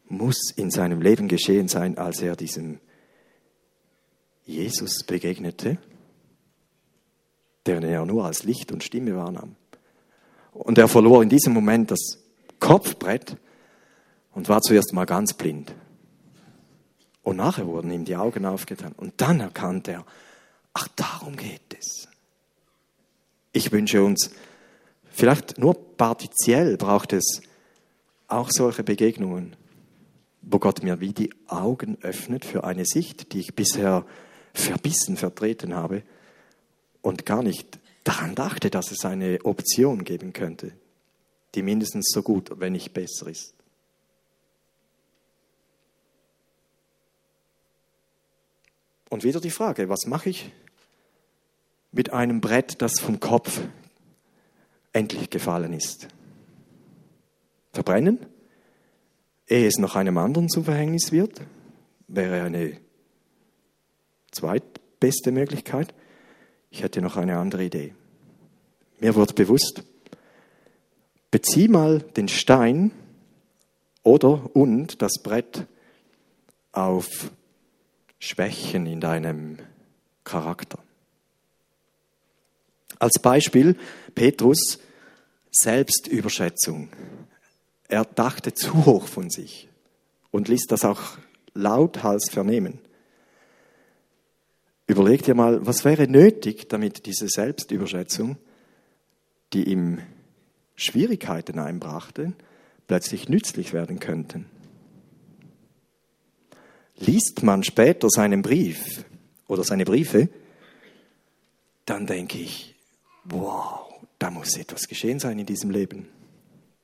muss 0.09 0.53
in 0.57 0.70
seinem 0.70 1.03
Leben 1.03 1.29
geschehen 1.29 1.68
sein, 1.68 1.99
als 1.99 2.23
er 2.23 2.37
diesem 2.37 2.81
Jesus 4.44 5.05
begegnete, 5.05 5.79
den 7.66 7.83
er 7.83 8.07
nur 8.07 8.25
als 8.25 8.44
Licht 8.44 8.73
und 8.73 8.83
Stimme 8.83 9.16
wahrnahm? 9.16 9.57
Und 10.53 10.79
er 10.79 10.88
verlor 10.88 11.23
in 11.23 11.29
diesem 11.29 11.53
Moment 11.53 11.90
das 11.90 12.18
Kopfbrett 12.59 13.37
und 14.33 14.49
war 14.49 14.61
zuerst 14.62 14.92
mal 14.92 15.07
ganz 15.07 15.35
blind. 15.35 15.73
Und 17.23 17.37
nachher 17.37 17.66
wurden 17.66 17.90
ihm 17.90 18.05
die 18.05 18.16
Augen 18.16 18.44
aufgetan. 18.46 18.92
Und 18.96 19.20
dann 19.20 19.40
erkannte 19.40 19.92
er, 19.92 20.07
ach, 20.73 20.88
darum 20.96 21.37
geht 21.37 21.77
es. 21.79 22.09
Ich 23.53 23.73
wünsche 23.73 24.03
uns, 24.03 24.31
vielleicht 25.11 25.59
nur 25.59 25.75
partiell 25.96 26.77
braucht 26.77 27.12
es 27.12 27.42
auch 28.33 28.51
solche 28.51 28.83
Begegnungen, 28.83 29.57
wo 30.43 30.59
Gott 30.59 30.83
mir 30.83 31.01
wie 31.01 31.12
die 31.12 31.33
Augen 31.47 31.99
öffnet 32.03 32.45
für 32.45 32.64
eine 32.64 32.85
Sicht, 32.85 33.33
die 33.33 33.40
ich 33.40 33.55
bisher 33.55 34.07
verbissen 34.55 35.16
vertreten 35.16 35.75
habe 35.75 36.03
und 37.03 37.27
gar 37.27 37.43
nicht 37.43 37.79
daran 38.05 38.35
dachte, 38.35 38.71
dass 38.71 38.90
es 38.90 39.05
eine 39.05 39.38
Option 39.45 40.05
geben 40.05 40.33
könnte, 40.33 40.73
die 41.55 41.62
mindestens 41.62 42.11
so 42.12 42.23
gut, 42.23 42.51
wenn 42.57 42.73
nicht 42.73 42.93
besser 42.93 43.29
ist. 43.29 43.55
Und 49.09 49.25
wieder 49.25 49.40
die 49.40 49.51
Frage, 49.51 49.88
was 49.88 50.07
mache 50.07 50.31
ich 50.31 50.53
mit 51.90 52.12
einem 52.12 52.40
Brett, 52.40 52.81
das 52.81 53.01
vom 53.01 53.19
Kopf 53.19 53.61
endlich 54.93 55.31
gefallen 55.31 55.73
ist? 55.73 56.09
Verbrennen? 57.72 58.18
Ehe 59.46 59.66
es 59.66 59.78
noch 59.78 59.96
einem 59.96 60.18
anderen 60.18 60.48
zum 60.48 60.64
Verhängnis 60.64 61.12
wird? 61.12 61.40
Wäre 62.09 62.42
eine 62.42 62.76
zweitbeste 64.30 65.33
Möglichkeit. 65.33 65.94
Ich 66.70 66.83
hätte 66.83 67.00
noch 67.00 67.16
eine 67.16 67.38
andere 67.38 67.64
Idee. 67.64 67.94
Mir 69.00 69.14
wird 69.14 69.35
bewusst, 69.35 69.83
bezieh 71.30 71.68
mal 71.68 72.00
den 72.00 72.28
Stein 72.28 72.92
oder 74.02 74.54
und 74.54 75.02
das 75.02 75.22
Brett 75.22 75.66
auf 76.72 77.30
Schwächen 78.18 78.87
in 78.87 79.00
deinem 79.00 79.59
Charakter. 80.24 80.78
Als 82.98 83.18
Beispiel 83.18 83.76
Petrus 84.14 84.78
Selbstüberschätzung. 85.50 86.90
Er 87.90 88.05
dachte 88.05 88.55
zu 88.55 88.87
hoch 88.87 89.07
von 89.07 89.31
sich 89.31 89.68
und 90.31 90.48
ließ 90.48 90.66
das 90.68 90.85
auch 90.85 91.18
lauthals 91.55 92.31
vernehmen. 92.31 92.79
Überleg 94.87 95.22
dir 95.22 95.35
mal, 95.35 95.64
was 95.66 95.85
wäre 95.85 96.09
nötig, 96.09 96.68
damit 96.68 97.07
diese 97.07 97.29
Selbstüberschätzung, 97.29 98.38
die 99.53 99.64
ihm 99.64 99.98
Schwierigkeiten 100.74 101.59
einbrachte, 101.59 102.33
plötzlich 102.87 103.29
nützlich 103.29 103.72
werden 103.72 104.00
könnten 104.00 104.46
liest 107.00 107.42
man 107.42 107.64
später 107.64 108.09
seinen 108.09 108.42
Brief 108.42 109.05
oder 109.48 109.64
seine 109.64 109.85
Briefe, 109.85 110.29
dann 111.87 112.07
denke 112.07 112.38
ich, 112.38 112.76
wow, 113.24 113.88
da 114.18 114.31
muss 114.31 114.57
etwas 114.57 114.87
geschehen 114.87 115.18
sein 115.18 115.38
in 115.38 115.46
diesem 115.46 115.70
Leben. 115.70 116.09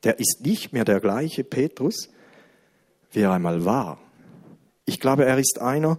Der 0.06 0.18
ist 0.18 0.40
nicht 0.42 0.72
mehr 0.72 0.84
der 0.84 1.00
gleiche 1.00 1.44
Petrus, 1.44 2.08
wie 3.10 3.20
er 3.20 3.32
einmal 3.32 3.64
war. 3.64 3.98
Ich 4.84 5.00
glaube, 5.00 5.24
er 5.24 5.36
ist 5.36 5.58
einer, 5.60 5.98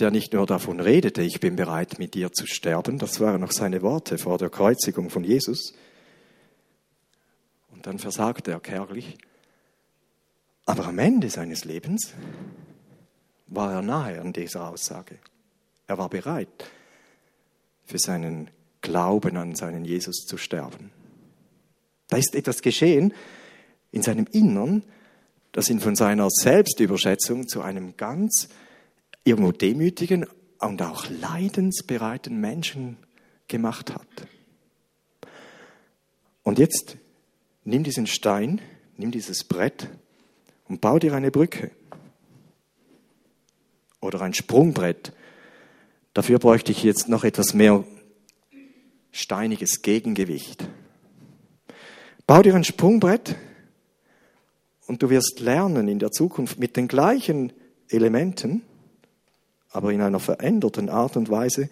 der 0.00 0.10
nicht 0.10 0.32
nur 0.32 0.46
davon 0.46 0.80
redete, 0.80 1.22
ich 1.22 1.40
bin 1.40 1.54
bereit, 1.54 1.98
mit 1.98 2.14
dir 2.14 2.32
zu 2.32 2.46
sterben, 2.46 2.98
das 2.98 3.20
waren 3.20 3.40
noch 3.40 3.52
seine 3.52 3.80
Worte 3.80 4.18
vor 4.18 4.38
der 4.38 4.50
Kreuzigung 4.50 5.08
von 5.08 5.24
Jesus. 5.24 5.72
Und 7.70 7.86
dann 7.86 7.98
versagte 7.98 8.50
er 8.50 8.60
kärglich 8.60 9.16
aber 10.70 10.86
am 10.86 10.98
Ende 11.00 11.28
seines 11.30 11.64
Lebens 11.64 12.14
war 13.48 13.72
er 13.72 13.82
nahe 13.82 14.20
an 14.20 14.32
dieser 14.32 14.68
Aussage. 14.68 15.18
Er 15.88 15.98
war 15.98 16.08
bereit, 16.08 16.70
für 17.86 17.98
seinen 17.98 18.50
Glauben 18.80 19.36
an 19.36 19.54
seinen 19.54 19.84
Jesus 19.84 20.26
zu 20.26 20.36
sterben. 20.36 20.90
Da 22.08 22.16
ist 22.16 22.34
etwas 22.34 22.62
geschehen 22.62 23.14
in 23.92 24.02
seinem 24.02 24.26
Innern, 24.32 24.82
das 25.52 25.68
ihn 25.68 25.80
von 25.80 25.96
seiner 25.96 26.28
Selbstüberschätzung 26.30 27.48
zu 27.48 27.62
einem 27.62 27.96
ganz 27.96 28.48
irgendwo 29.24 29.52
demütigen 29.52 30.26
und 30.58 30.82
auch 30.82 31.06
leidensbereiten 31.08 32.40
Menschen 32.40 32.96
gemacht 33.48 33.92
hat. 33.92 34.28
Und 36.42 36.58
jetzt 36.58 36.96
nimm 37.64 37.84
diesen 37.84 38.06
Stein, 38.06 38.60
nimm 38.96 39.10
dieses 39.10 39.44
Brett 39.44 39.88
und 40.68 40.80
bau 40.80 40.98
dir 40.98 41.14
eine 41.14 41.30
Brücke 41.30 41.70
oder 44.00 44.20
ein 44.22 44.34
Sprungbrett. 44.34 45.12
Dafür 46.14 46.38
bräuchte 46.38 46.72
ich 46.72 46.82
jetzt 46.82 47.08
noch 47.08 47.24
etwas 47.24 47.54
mehr 47.54 47.84
steiniges 49.12 49.82
Gegengewicht. 49.82 50.68
Bau 52.26 52.42
dir 52.42 52.54
ein 52.54 52.64
Sprungbrett 52.64 53.36
und 54.86 55.02
du 55.02 55.10
wirst 55.10 55.40
lernen 55.40 55.88
in 55.88 55.98
der 55.98 56.10
Zukunft 56.10 56.58
mit 56.58 56.76
den 56.76 56.88
gleichen 56.88 57.52
Elementen, 57.88 58.62
aber 59.70 59.92
in 59.92 60.00
einer 60.00 60.20
veränderten 60.20 60.88
Art 60.88 61.16
und 61.16 61.30
Weise, 61.30 61.68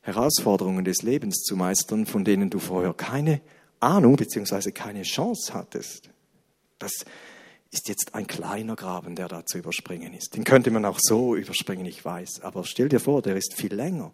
Herausforderungen 0.00 0.84
des 0.84 1.02
Lebens 1.02 1.42
zu 1.42 1.56
meistern, 1.56 2.06
von 2.06 2.24
denen 2.24 2.50
du 2.50 2.58
vorher 2.58 2.92
keine 2.92 3.40
Ahnung 3.80 4.16
bzw. 4.16 4.70
keine 4.70 5.02
Chance 5.02 5.54
hattest. 5.54 6.10
Das 6.78 7.04
ist 7.70 7.88
jetzt 7.88 8.14
ein 8.14 8.26
kleiner 8.26 8.76
Graben, 8.76 9.16
der 9.16 9.28
da 9.28 9.44
zu 9.44 9.58
überspringen 9.58 10.14
ist. 10.14 10.36
Den 10.36 10.44
könnte 10.44 10.70
man 10.70 10.84
auch 10.84 10.98
so 11.00 11.34
überspringen, 11.34 11.86
ich 11.86 12.04
weiß. 12.04 12.42
Aber 12.42 12.64
stell 12.64 12.88
dir 12.88 13.00
vor, 13.00 13.22
der 13.22 13.36
ist 13.36 13.54
viel 13.54 13.74
länger. 13.74 14.12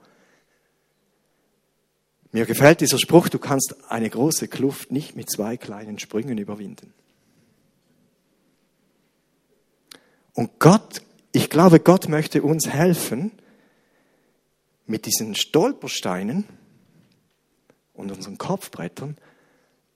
Mir 2.32 2.46
gefällt 2.46 2.80
dieser 2.80 2.98
Spruch, 2.98 3.28
du 3.28 3.38
kannst 3.38 3.74
eine 3.88 4.08
große 4.08 4.48
Kluft 4.48 4.92
nicht 4.92 5.16
mit 5.16 5.30
zwei 5.30 5.56
kleinen 5.56 5.98
Sprüngen 5.98 6.38
überwinden. 6.38 6.92
Und 10.32 10.58
Gott, 10.58 11.02
ich 11.32 11.50
glaube, 11.50 11.80
Gott 11.80 12.08
möchte 12.08 12.42
uns 12.42 12.68
helfen, 12.68 13.32
mit 14.86 15.06
diesen 15.06 15.34
Stolpersteinen 15.34 16.44
und 17.94 18.10
unseren 18.10 18.38
Kopfbrettern 18.38 19.16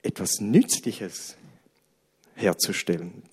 etwas 0.03 0.39
Nützliches 0.39 1.35
herzustellen 2.35 3.23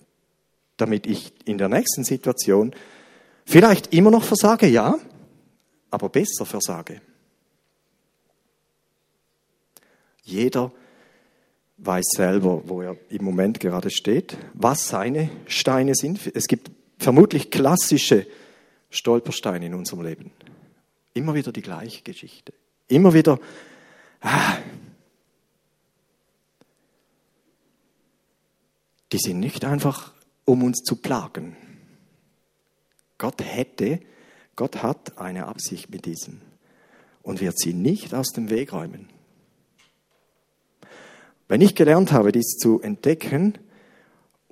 damit 0.77 1.07
ich 1.07 1.33
in 1.45 1.57
der 1.57 1.69
nächsten 1.69 2.03
Situation 2.03 2.73
vielleicht 3.45 3.93
immer 3.93 4.11
noch 4.11 4.23
versage, 4.23 4.67
ja, 4.67 4.97
aber 5.91 6.09
besser 6.09 6.45
versage. 6.45 7.01
Jeder 10.23 10.71
weiß 11.77 12.05
selber, 12.15 12.63
wo 12.65 12.81
er 12.81 12.97
im 13.09 13.23
Moment 13.23 13.59
gerade 13.59 13.91
steht, 13.91 14.37
was 14.53 14.87
seine 14.87 15.29
Steine 15.47 15.95
sind. 15.95 16.31
Es 16.33 16.47
gibt 16.47 16.71
vermutlich 16.97 17.51
klassische 17.51 18.25
Stolpersteine 18.89 19.65
in 19.65 19.73
unserem 19.73 20.03
Leben. 20.03 20.31
Immer 21.13 21.33
wieder 21.33 21.51
die 21.51 21.61
gleiche 21.61 22.01
Geschichte. 22.03 22.53
Immer 22.87 23.13
wieder, 23.13 23.39
ah, 24.21 24.57
die 29.11 29.19
sind 29.19 29.39
nicht 29.39 29.65
einfach 29.65 30.13
um 30.45 30.63
uns 30.63 30.79
zu 30.83 30.95
plagen. 30.95 31.55
Gott 33.17 33.41
hätte, 33.43 33.99
Gott 34.55 34.83
hat 34.83 35.17
eine 35.17 35.47
Absicht 35.47 35.89
mit 35.89 36.05
diesem 36.05 36.41
und 37.21 37.41
wird 37.41 37.57
sie 37.57 37.73
nicht 37.73 38.13
aus 38.13 38.29
dem 38.29 38.49
Weg 38.49 38.73
räumen. 38.73 39.09
Wenn 41.53 41.61
ich 41.61 41.75
gelernt 41.75 42.11
habe, 42.11 42.31
dies 42.31 42.57
zu 42.57 42.81
entdecken 42.81 43.59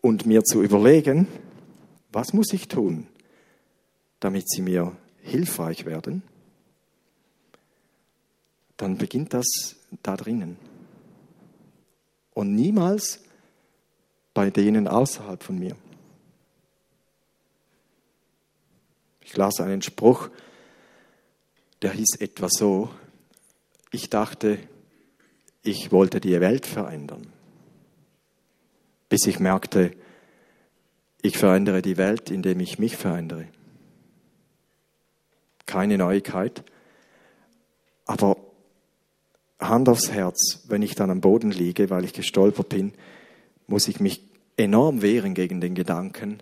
und 0.02 0.28
mir 0.28 0.44
zu 0.44 0.62
überlegen, 0.62 1.28
was 2.12 2.32
muss 2.32 2.54
ich 2.54 2.68
tun, 2.68 3.08
damit 4.20 4.48
sie 4.48 4.62
mir 4.62 4.96
hilfreich 5.24 5.88
werden, 5.88 6.22
dann 8.78 9.00
beginnt 9.00 9.34
das 9.34 9.48
da 10.04 10.16
drinnen. 10.16 10.58
Und 12.36 12.54
niemals 12.54 13.22
bei 14.36 14.52
denen 14.52 14.88
außerhalb 14.88 15.42
von 15.42 15.58
mir. 15.58 15.76
Ich 19.22 19.36
las 19.36 19.60
einen 19.60 19.82
Spruch, 19.82 20.30
der 21.82 21.94
hieß 21.94 22.18
etwa 22.20 22.48
so, 22.48 22.92
ich 23.90 24.12
dachte, 24.12 24.60
ich 25.63 25.91
wollte 25.91 26.19
die 26.19 26.39
Welt 26.39 26.65
verändern, 26.65 27.28
bis 29.10 29.26
ich 29.28 29.39
merkte, 29.39 29.91
ich 31.21 31.38
verändere 31.38 31.82
die 31.82 31.97
Welt, 31.97 32.32
indem 32.32 32.60
ich 32.60 32.80
mich 32.80 32.97
verändere. 32.97 33.47
Keine 35.65 35.97
Neuigkeit, 35.97 36.63
aber 38.06 38.38
Hand 39.60 39.88
aufs 39.89 40.12
Herz, 40.12 40.63
wenn 40.67 40.82
ich 40.82 40.95
dann 40.95 41.12
am 41.12 41.21
Boden 41.21 41.52
liege, 41.52 41.89
weil 41.91 42.04
ich 42.04 42.13
gestolpert 42.13 42.69
bin, 42.69 42.93
muss 43.67 43.88
ich 43.88 44.00
mich 44.00 44.28
enorm 44.58 45.02
wehren 45.02 45.34
gegen 45.34 45.62
den 45.62 45.76
Gedanken, 45.76 46.41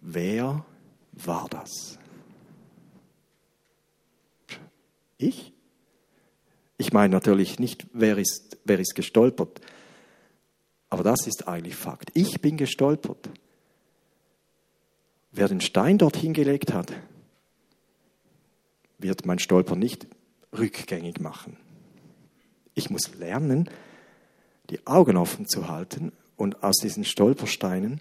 wer 0.00 0.64
war 1.12 1.48
das? 1.50 1.98
Ich? 5.18 5.52
Ich 6.80 6.94
meine 6.94 7.12
natürlich 7.12 7.58
nicht, 7.58 7.86
wer 7.92 8.16
ist, 8.16 8.56
wer 8.64 8.78
ist 8.78 8.94
gestolpert, 8.94 9.60
aber 10.88 11.02
das 11.02 11.26
ist 11.26 11.46
eigentlich 11.46 11.76
Fakt. 11.76 12.10
Ich 12.14 12.40
bin 12.40 12.56
gestolpert. 12.56 13.28
Wer 15.30 15.48
den 15.48 15.60
Stein 15.60 15.98
dort 15.98 16.16
hingelegt 16.16 16.72
hat, 16.72 16.90
wird 18.96 19.26
mein 19.26 19.38
Stolper 19.38 19.76
nicht 19.76 20.06
rückgängig 20.56 21.20
machen. 21.20 21.58
Ich 22.72 22.88
muss 22.88 23.14
lernen, 23.18 23.68
die 24.70 24.86
Augen 24.86 25.18
offen 25.18 25.46
zu 25.46 25.68
halten 25.68 26.12
und 26.38 26.62
aus 26.62 26.76
diesen 26.76 27.04
Stolpersteinen 27.04 28.00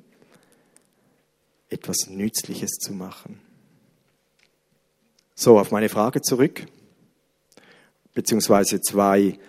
etwas 1.67 2.07
Nützliches 2.07 2.77
zu 2.79 2.93
machen. 2.93 3.41
So, 5.35 5.59
auf 5.59 5.69
meine 5.69 5.89
Frage 5.89 6.21
zurück, 6.21 6.65
beziehungsweise 8.19 8.81
zwei, 8.81 9.39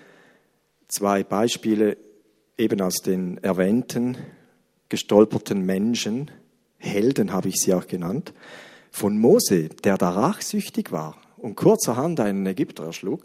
zwei 0.86 1.24
Beispiele 1.24 1.96
eben 2.56 2.80
aus 2.80 2.98
den 3.04 3.38
erwähnten 3.38 4.16
gestolperten 4.88 5.66
Menschen, 5.66 6.30
Helden 6.78 7.32
habe 7.32 7.48
ich 7.48 7.56
sie 7.56 7.74
auch 7.74 7.88
genannt, 7.88 8.32
von 8.92 9.18
Mose, 9.18 9.70
der 9.70 9.98
da 9.98 10.10
rachsüchtig 10.10 10.92
war 10.92 11.20
und 11.36 11.56
kurzerhand 11.56 12.20
einen 12.20 12.46
Ägypter 12.46 12.84
erschlug, 12.84 13.24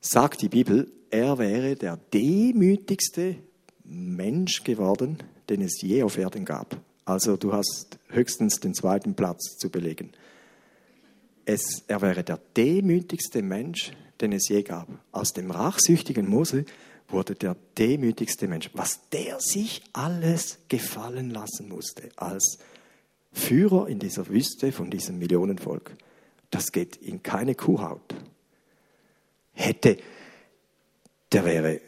sagt 0.00 0.42
die 0.42 0.50
Bibel, 0.50 0.92
er 1.10 1.38
wäre 1.38 1.74
der 1.74 1.96
demütigste 2.12 3.36
Mensch 3.84 4.64
geworden, 4.64 5.16
den 5.48 5.62
es 5.62 5.80
je 5.80 6.02
auf 6.02 6.18
Erden 6.18 6.44
gab. 6.44 6.76
Also 7.06 7.38
du 7.38 7.54
hast 7.54 7.98
höchstens 8.10 8.60
den 8.60 8.74
zweiten 8.74 9.14
Platz 9.14 9.56
zu 9.56 9.70
belegen. 9.70 10.12
Es, 11.46 11.84
er 11.88 12.02
wäre 12.02 12.22
der 12.22 12.38
demütigste 12.54 13.40
Mensch, 13.40 13.92
den 14.20 14.32
es 14.32 14.48
je 14.48 14.62
gab. 14.62 14.88
Aus 15.12 15.32
dem 15.32 15.50
rachsüchtigen 15.50 16.28
Mose 16.28 16.64
wurde 17.08 17.34
der 17.34 17.56
demütigste 17.78 18.48
Mensch. 18.48 18.70
Was 18.74 19.08
der 19.10 19.40
sich 19.40 19.82
alles 19.92 20.58
gefallen 20.68 21.30
lassen 21.30 21.68
musste 21.68 22.10
als 22.16 22.58
Führer 23.32 23.88
in 23.88 23.98
dieser 23.98 24.28
Wüste 24.28 24.72
von 24.72 24.90
diesem 24.90 25.18
Millionenvolk, 25.18 25.96
das 26.50 26.72
geht 26.72 26.96
in 26.96 27.22
keine 27.22 27.54
Kuhhaut 27.54 28.14
hätte, 29.52 29.98
der 31.32 31.44
wäre, 31.44 31.80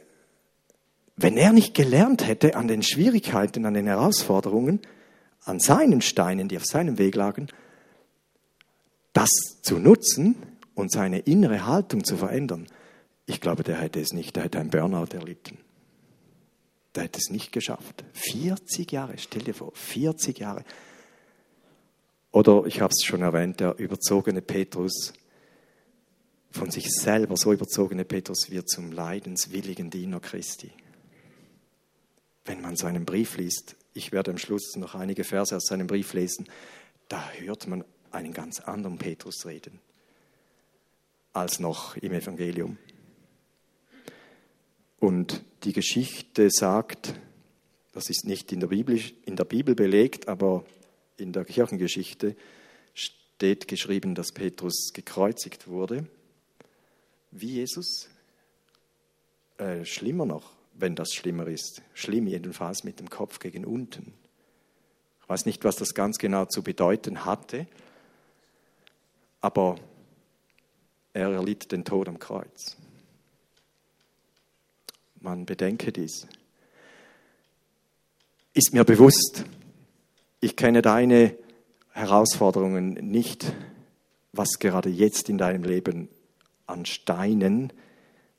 wenn 1.16 1.36
er 1.36 1.52
nicht 1.52 1.74
gelernt 1.74 2.26
hätte 2.26 2.56
an 2.56 2.68
den 2.68 2.82
Schwierigkeiten, 2.82 3.66
an 3.66 3.74
den 3.74 3.86
Herausforderungen, 3.86 4.80
an 5.44 5.58
seinen 5.58 6.00
Steinen, 6.00 6.48
die 6.48 6.56
auf 6.56 6.64
seinem 6.64 6.98
Weg 6.98 7.14
lagen, 7.16 7.48
das 9.12 9.30
zu 9.62 9.78
nutzen 9.78 10.36
und 10.74 10.90
seine 10.90 11.20
innere 11.20 11.66
Haltung 11.66 12.04
zu 12.04 12.16
verändern, 12.16 12.66
ich 13.26 13.40
glaube, 13.40 13.62
der 13.62 13.76
hätte 13.76 14.00
es 14.00 14.12
nicht, 14.12 14.36
der 14.36 14.44
hätte 14.44 14.58
ein 14.58 14.70
Burnout 14.70 15.14
erlitten. 15.14 15.58
Der 16.94 17.04
hätte 17.04 17.18
es 17.18 17.30
nicht 17.30 17.52
geschafft. 17.52 18.04
40 18.12 18.90
Jahre, 18.92 19.16
stell 19.16 19.42
dir 19.42 19.54
vor, 19.54 19.72
40 19.74 20.38
Jahre. 20.38 20.64
Oder 22.32 22.66
ich 22.66 22.80
habe 22.80 22.92
es 22.92 23.04
schon 23.04 23.22
erwähnt, 23.22 23.60
der 23.60 23.78
überzogene 23.78 24.42
Petrus, 24.42 25.12
von 26.50 26.70
sich 26.70 26.90
selber 26.90 27.36
so 27.36 27.52
überzogene 27.52 28.04
Petrus 28.04 28.50
wird 28.50 28.68
zum 28.68 28.92
leidenswilligen 28.92 29.88
Diener 29.88 30.20
Christi. 30.20 30.70
Wenn 32.44 32.60
man 32.60 32.76
seinen 32.76 33.06
Brief 33.06 33.38
liest, 33.38 33.76
ich 33.94 34.12
werde 34.12 34.32
am 34.32 34.38
Schluss 34.38 34.76
noch 34.76 34.94
einige 34.94 35.24
Verse 35.24 35.56
aus 35.56 35.64
seinem 35.64 35.86
Brief 35.86 36.12
lesen, 36.12 36.46
da 37.08 37.30
hört 37.38 37.68
man 37.68 37.84
einen 38.10 38.34
ganz 38.34 38.60
anderen 38.60 38.98
Petrus 38.98 39.46
reden 39.46 39.80
als 41.32 41.58
noch 41.58 41.96
im 41.96 42.12
Evangelium. 42.12 42.78
Und 44.98 45.42
die 45.64 45.72
Geschichte 45.72 46.50
sagt, 46.50 47.14
das 47.92 48.08
ist 48.08 48.24
nicht 48.24 48.52
in 48.52 48.60
der 48.60 48.68
Bibel, 48.68 49.00
in 49.24 49.36
der 49.36 49.44
Bibel 49.44 49.74
belegt, 49.74 50.28
aber 50.28 50.64
in 51.16 51.32
der 51.32 51.44
Kirchengeschichte 51.44 52.36
steht 52.94 53.68
geschrieben, 53.68 54.14
dass 54.14 54.32
Petrus 54.32 54.92
gekreuzigt 54.92 55.68
wurde 55.68 56.06
wie 57.32 57.52
Jesus? 57.52 58.08
Äh, 59.56 59.84
schlimmer 59.84 60.26
noch, 60.26 60.52
wenn 60.74 60.94
das 60.94 61.12
schlimmer 61.14 61.46
ist. 61.48 61.82
Schlimm 61.94 62.26
jedenfalls 62.26 62.84
mit 62.84 63.00
dem 63.00 63.08
Kopf 63.08 63.38
gegen 63.38 63.64
unten. 63.64 64.12
Ich 65.22 65.28
weiß 65.28 65.46
nicht, 65.46 65.64
was 65.64 65.76
das 65.76 65.94
ganz 65.94 66.18
genau 66.18 66.44
zu 66.44 66.62
bedeuten 66.62 67.24
hatte, 67.24 67.66
aber 69.40 69.76
er 71.12 71.30
erlitt 71.30 71.72
den 71.72 71.84
Tod 71.84 72.08
am 72.08 72.18
Kreuz. 72.18 72.76
Man 75.20 75.46
bedenke 75.46 75.92
dies. 75.92 76.26
Ist 78.54 78.72
mir 78.74 78.84
bewusst, 78.84 79.44
ich 80.40 80.56
kenne 80.56 80.82
deine 80.82 81.36
Herausforderungen 81.92 82.94
nicht, 82.94 83.52
was 84.32 84.58
gerade 84.58 84.88
jetzt 84.88 85.28
in 85.28 85.38
deinem 85.38 85.62
Leben 85.62 86.08
an 86.66 86.86
Steinen 86.86 87.72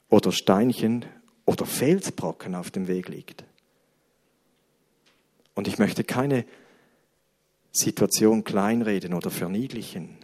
oder 0.09 0.31
Steinchen 0.31 1.05
oder 1.45 1.65
Felsbrocken 1.65 2.55
auf 2.55 2.71
dem 2.71 2.87
Weg 2.87 3.09
liegt. 3.09 3.43
Und 5.55 5.67
ich 5.67 5.77
möchte 5.77 6.03
keine 6.03 6.45
Situation 7.71 8.43
kleinreden 8.43 9.13
oder 9.13 9.29
verniedlichen, 9.29 10.17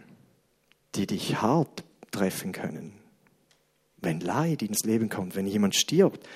die 0.94 1.06
dich 1.06 1.40
hart 1.40 1.84
treffen 2.10 2.52
können. 2.52 2.92
Wenn 3.98 4.20
Leid 4.20 4.62
ins 4.62 4.84
Leben 4.84 5.08
kommt, 5.08 5.36
wenn 5.36 5.46
jemand 5.46 5.74
stirbt, 5.74 6.26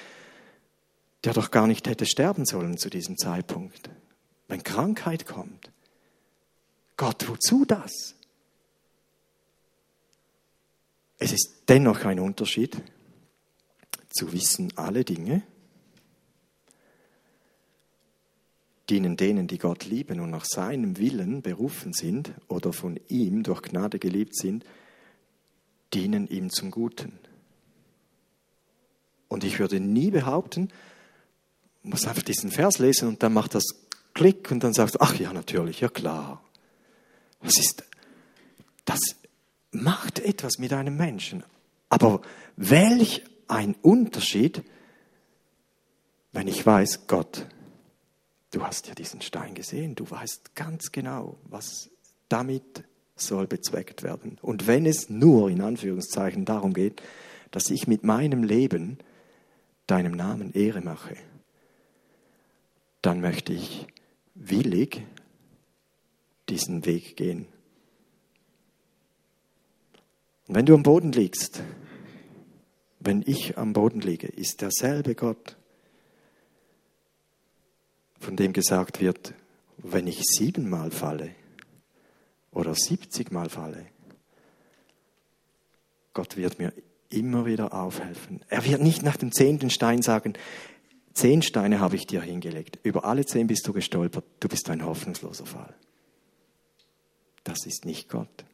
der 1.24 1.32
doch 1.32 1.50
gar 1.50 1.66
nicht 1.66 1.88
hätte 1.88 2.06
sterben 2.06 2.44
sollen 2.44 2.76
zu 2.76 2.90
diesem 2.90 3.16
Zeitpunkt. 3.16 3.90
Wenn 4.48 4.62
Krankheit 4.62 5.26
kommt. 5.26 5.70
Gott, 6.96 7.26
wozu 7.28 7.64
das? 7.64 8.14
Es 11.18 11.32
ist 11.32 11.62
dennoch 11.68 12.04
ein 12.04 12.20
Unterschied 12.20 12.82
zu 14.10 14.32
wissen, 14.32 14.72
alle 14.76 15.04
Dinge 15.04 15.42
dienen 18.90 19.16
denen, 19.16 19.46
die 19.46 19.58
Gott 19.58 19.86
lieben 19.86 20.20
und 20.20 20.30
nach 20.30 20.44
seinem 20.44 20.98
Willen 20.98 21.42
berufen 21.42 21.92
sind 21.92 22.32
oder 22.48 22.72
von 22.72 22.98
ihm 23.08 23.42
durch 23.42 23.62
Gnade 23.62 23.98
geliebt 23.98 24.36
sind, 24.36 24.64
dienen 25.94 26.26
ihm 26.26 26.50
zum 26.50 26.70
Guten. 26.70 27.18
Und 29.28 29.44
ich 29.44 29.58
würde 29.58 29.80
nie 29.80 30.10
behaupten, 30.10 30.68
man 31.82 31.90
muss 31.90 32.06
einfach 32.06 32.22
diesen 32.22 32.50
Vers 32.50 32.78
lesen 32.78 33.08
und 33.08 33.22
dann 33.22 33.32
macht 33.32 33.54
das 33.54 33.64
Klick 34.14 34.50
und 34.50 34.64
dann 34.64 34.72
sagst 34.72 34.94
du, 34.96 35.00
ach 35.00 35.14
ja, 35.16 35.32
natürlich, 35.32 35.80
ja 35.80 35.88
klar. 35.88 36.42
Was 37.40 37.58
ist 37.58 37.84
das? 38.84 39.00
macht 39.74 40.20
etwas 40.20 40.58
mit 40.58 40.72
einem 40.72 40.96
Menschen. 40.96 41.44
Aber 41.88 42.22
welch 42.56 43.24
ein 43.48 43.74
Unterschied, 43.82 44.62
wenn 46.32 46.48
ich 46.48 46.64
weiß, 46.64 47.06
Gott, 47.06 47.46
du 48.52 48.64
hast 48.64 48.88
ja 48.88 48.94
diesen 48.94 49.20
Stein 49.20 49.54
gesehen, 49.54 49.94
du 49.94 50.08
weißt 50.08 50.54
ganz 50.54 50.92
genau, 50.92 51.38
was 51.44 51.90
damit 52.28 52.84
soll 53.16 53.46
bezweckt 53.46 54.02
werden. 54.02 54.38
Und 54.42 54.66
wenn 54.66 54.86
es 54.86 55.08
nur 55.08 55.50
in 55.50 55.60
Anführungszeichen 55.60 56.44
darum 56.44 56.72
geht, 56.72 57.02
dass 57.50 57.70
ich 57.70 57.86
mit 57.86 58.04
meinem 58.04 58.42
Leben 58.42 58.98
deinem 59.86 60.12
Namen 60.12 60.52
Ehre 60.52 60.80
mache, 60.80 61.16
dann 63.02 63.20
möchte 63.20 63.52
ich 63.52 63.86
willig 64.34 65.02
diesen 66.48 66.84
Weg 66.84 67.16
gehen. 67.16 67.46
Und 70.46 70.56
wenn 70.56 70.66
du 70.66 70.74
am 70.74 70.82
Boden 70.82 71.12
liegst, 71.12 71.62
wenn 72.98 73.22
ich 73.26 73.56
am 73.56 73.72
Boden 73.72 74.00
liege, 74.00 74.26
ist 74.26 74.60
derselbe 74.60 75.14
Gott, 75.14 75.56
von 78.18 78.36
dem 78.36 78.52
gesagt 78.52 79.00
wird, 79.00 79.34
wenn 79.78 80.06
ich 80.06 80.22
siebenmal 80.22 80.90
falle 80.90 81.30
oder 82.54 82.74
siebzigmal 82.74 83.50
falle, 83.50 83.86
Gott 86.14 86.36
wird 86.36 86.58
mir 86.58 86.72
immer 87.10 87.44
wieder 87.44 87.74
aufhelfen. 87.74 88.40
Er 88.48 88.64
wird 88.64 88.80
nicht 88.80 89.02
nach 89.02 89.16
dem 89.16 89.32
zehnten 89.32 89.68
Stein 89.70 90.02
sagen, 90.02 90.34
zehn 91.12 91.42
Steine 91.42 91.80
habe 91.80 91.96
ich 91.96 92.06
dir 92.06 92.22
hingelegt, 92.22 92.78
über 92.82 93.04
alle 93.04 93.26
zehn 93.26 93.46
bist 93.46 93.66
du 93.66 93.72
gestolpert, 93.72 94.24
du 94.40 94.48
bist 94.48 94.70
ein 94.70 94.84
hoffnungsloser 94.84 95.46
Fall. 95.46 95.74
Das 97.42 97.66
ist 97.66 97.84
nicht 97.84 98.08
Gott. 98.08 98.44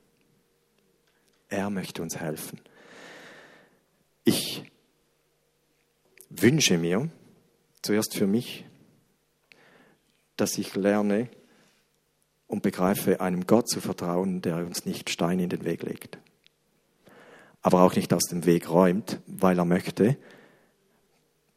Er 1.48 1.70
möchte 1.70 2.02
uns 2.02 2.16
helfen. 2.16 2.60
Ich 4.24 4.64
wünsche 6.28 6.78
mir, 6.78 7.10
zuerst 7.82 8.14
für 8.14 8.26
mich, 8.26 8.64
dass 10.36 10.58
ich 10.58 10.74
lerne 10.74 11.28
und 12.50 12.62
begreife, 12.62 13.20
einem 13.20 13.46
Gott 13.46 13.68
zu 13.68 13.80
vertrauen, 13.80 14.42
der 14.42 14.56
uns 14.56 14.84
nicht 14.84 15.08
Steine 15.08 15.44
in 15.44 15.50
den 15.50 15.64
Weg 15.64 15.84
legt, 15.84 16.18
aber 17.62 17.82
auch 17.82 17.94
nicht 17.94 18.12
aus 18.12 18.24
dem 18.24 18.44
Weg 18.44 18.68
räumt, 18.68 19.20
weil 19.26 19.56
er 19.56 19.64
möchte, 19.64 20.16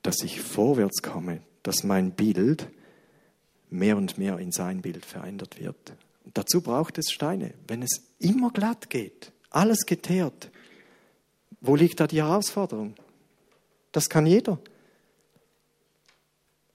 dass 0.03 0.21
ich 0.21 0.39
vorwärts 0.39 1.01
komme, 1.01 1.41
dass 1.63 1.83
mein 1.83 2.11
Bild 2.11 2.67
mehr 3.71 3.97
und 3.97 4.19
mehr 4.19 4.37
in 4.37 4.51
sein 4.51 4.81
Bild 4.83 5.03
verändert 5.03 5.59
wird. 5.59 5.93
Und 6.25 6.37
dazu 6.37 6.61
braucht 6.61 6.99
es 6.99 7.11
Steine. 7.11 7.55
Wenn 7.67 7.81
es 7.81 8.03
immer 8.19 8.51
glatt 8.51 8.91
geht, 8.91 9.31
alles 9.49 9.87
geteert, 9.87 10.51
wo 11.59 11.75
liegt 11.75 11.99
da 11.99 12.05
die 12.05 12.21
Herausforderung? 12.21 12.93
Das 13.91 14.09
kann 14.09 14.27
jeder. 14.27 14.59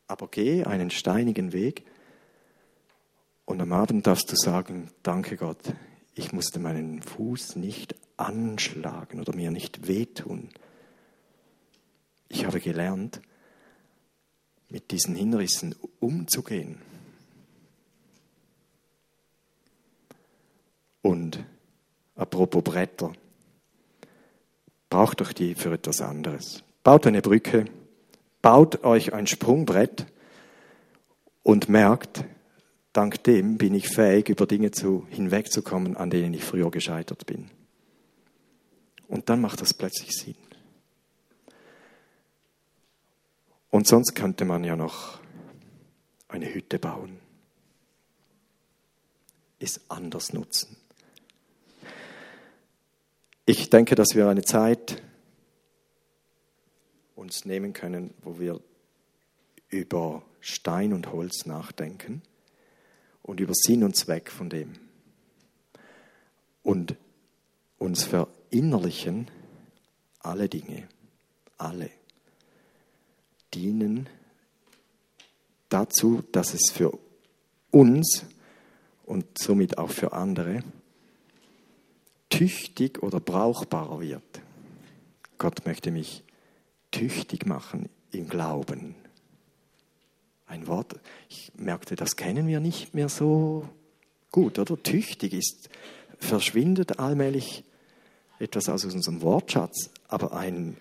Aber 0.08 0.26
geh 0.28 0.64
einen 0.64 0.90
steinigen 0.90 1.52
Weg 1.52 1.84
und 3.48 3.62
am 3.62 3.72
Abend 3.72 4.06
darfst 4.06 4.30
du 4.30 4.36
sagen, 4.36 4.90
danke 5.02 5.38
Gott, 5.38 5.72
ich 6.14 6.32
musste 6.32 6.58
meinen 6.58 7.00
Fuß 7.00 7.56
nicht 7.56 7.94
anschlagen 8.18 9.20
oder 9.20 9.34
mir 9.34 9.50
nicht 9.50 9.88
wehtun. 9.88 10.50
Ich 12.28 12.44
habe 12.44 12.60
gelernt, 12.60 13.22
mit 14.68 14.90
diesen 14.90 15.14
Hindernissen 15.14 15.74
umzugehen. 15.98 16.82
Und 21.00 21.42
apropos 22.16 22.62
Bretter, 22.62 23.14
braucht 24.90 25.22
euch 25.22 25.32
die 25.32 25.54
für 25.54 25.72
etwas 25.72 26.02
anderes. 26.02 26.62
Baut 26.84 27.06
eine 27.06 27.22
Brücke, 27.22 27.64
baut 28.42 28.84
euch 28.84 29.14
ein 29.14 29.26
Sprungbrett 29.26 30.04
und 31.42 31.70
merkt, 31.70 32.26
dank 32.98 33.22
dem 33.22 33.58
bin 33.58 33.74
ich 33.74 33.88
fähig, 33.88 34.28
über 34.28 34.44
Dinge 34.44 34.72
zu, 34.72 35.06
hinwegzukommen, 35.08 35.96
an 35.96 36.10
denen 36.10 36.34
ich 36.34 36.42
früher 36.42 36.68
gescheitert 36.68 37.26
bin. 37.26 37.48
Und 39.06 39.28
dann 39.28 39.40
macht 39.40 39.60
das 39.60 39.72
plötzlich 39.72 40.10
Sinn. 40.10 40.34
Und 43.70 43.86
sonst 43.86 44.16
könnte 44.16 44.44
man 44.44 44.64
ja 44.64 44.74
noch 44.74 45.20
eine 46.26 46.52
Hütte 46.52 46.80
bauen, 46.80 47.20
es 49.60 49.80
anders 49.88 50.32
nutzen. 50.32 50.76
Ich 53.46 53.70
denke, 53.70 53.94
dass 53.94 54.16
wir 54.16 54.28
eine 54.28 54.42
Zeit 54.42 55.00
uns 57.14 57.44
nehmen 57.44 57.74
können, 57.74 58.12
wo 58.22 58.40
wir 58.40 58.60
über 59.68 60.24
Stein 60.40 60.92
und 60.92 61.12
Holz 61.12 61.46
nachdenken 61.46 62.22
und 63.28 63.40
über 63.40 63.52
Sinn 63.54 63.84
und 63.84 63.94
Zweck 63.94 64.30
von 64.30 64.48
dem 64.48 64.72
und 66.62 66.96
uns 67.76 68.04
verinnerlichen, 68.04 69.30
alle 70.20 70.48
Dinge, 70.48 70.88
alle 71.58 71.90
dienen 73.52 74.08
dazu, 75.68 76.22
dass 76.32 76.54
es 76.54 76.70
für 76.72 76.98
uns 77.70 78.24
und 79.04 79.26
somit 79.38 79.76
auch 79.76 79.90
für 79.90 80.14
andere 80.14 80.64
tüchtig 82.30 83.02
oder 83.02 83.20
brauchbarer 83.20 84.00
wird. 84.00 84.40
Gott 85.36 85.66
möchte 85.66 85.90
mich 85.90 86.24
tüchtig 86.90 87.44
machen 87.44 87.90
im 88.10 88.26
Glauben. 88.26 88.94
Ein 90.48 90.66
Wort, 90.66 90.98
ich 91.28 91.52
merkte, 91.56 91.94
das 91.94 92.16
kennen 92.16 92.46
wir 92.46 92.60
nicht 92.60 92.94
mehr 92.94 93.08
so 93.08 93.68
gut, 94.32 94.58
oder? 94.58 94.82
Tüchtig 94.82 95.32
ist, 95.32 95.68
verschwindet 96.18 96.98
allmählich 96.98 97.64
etwas 98.38 98.68
aus 98.68 98.84
unserem 98.84 99.22
Wortschatz, 99.22 99.90
aber 100.08 100.32
ein 100.32 100.76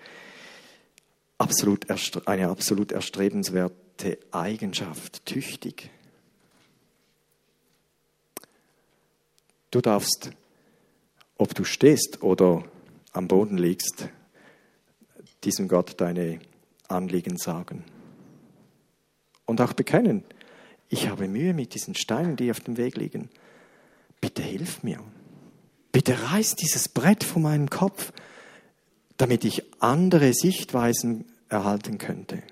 absolut, 1.37 1.87
eine 2.27 2.49
absolut 2.49 2.91
erstrebenswerte 2.91 4.17
Eigenschaft, 4.31 5.25
tüchtig. 5.25 5.91
Du 9.69 9.81
darfst 9.81 10.31
ob 11.37 11.53
du 11.53 11.63
stehst 11.63 12.23
oder 12.23 12.63
am 13.13 13.27
Boden 13.27 13.57
liegst, 13.57 14.09
diesem 15.43 15.67
Gott 15.67 15.99
deine 16.01 16.39
Anliegen 16.87 17.37
sagen. 17.37 17.83
Und 19.47 19.59
auch 19.61 19.73
bekennen, 19.73 20.23
ich 20.89 21.09
habe 21.09 21.27
Mühe 21.27 21.55
mit 21.55 21.73
diesen 21.73 21.95
Steinen, 21.95 22.35
die 22.35 22.51
auf 22.51 22.59
dem 22.59 22.77
Weg 22.77 22.95
liegen. 22.95 23.29
Bitte 24.21 24.43
hilf 24.43 24.83
mir. 24.83 25.03
Bitte 25.91 26.31
reiß 26.31 26.55
dieses 26.55 26.89
Brett 26.89 27.23
von 27.23 27.41
meinem 27.41 27.69
Kopf, 27.69 28.13
damit 29.17 29.43
ich 29.45 29.63
andere 29.81 30.33
Sichtweisen 30.33 31.25
erhalten 31.49 31.97
könnte. 31.97 32.43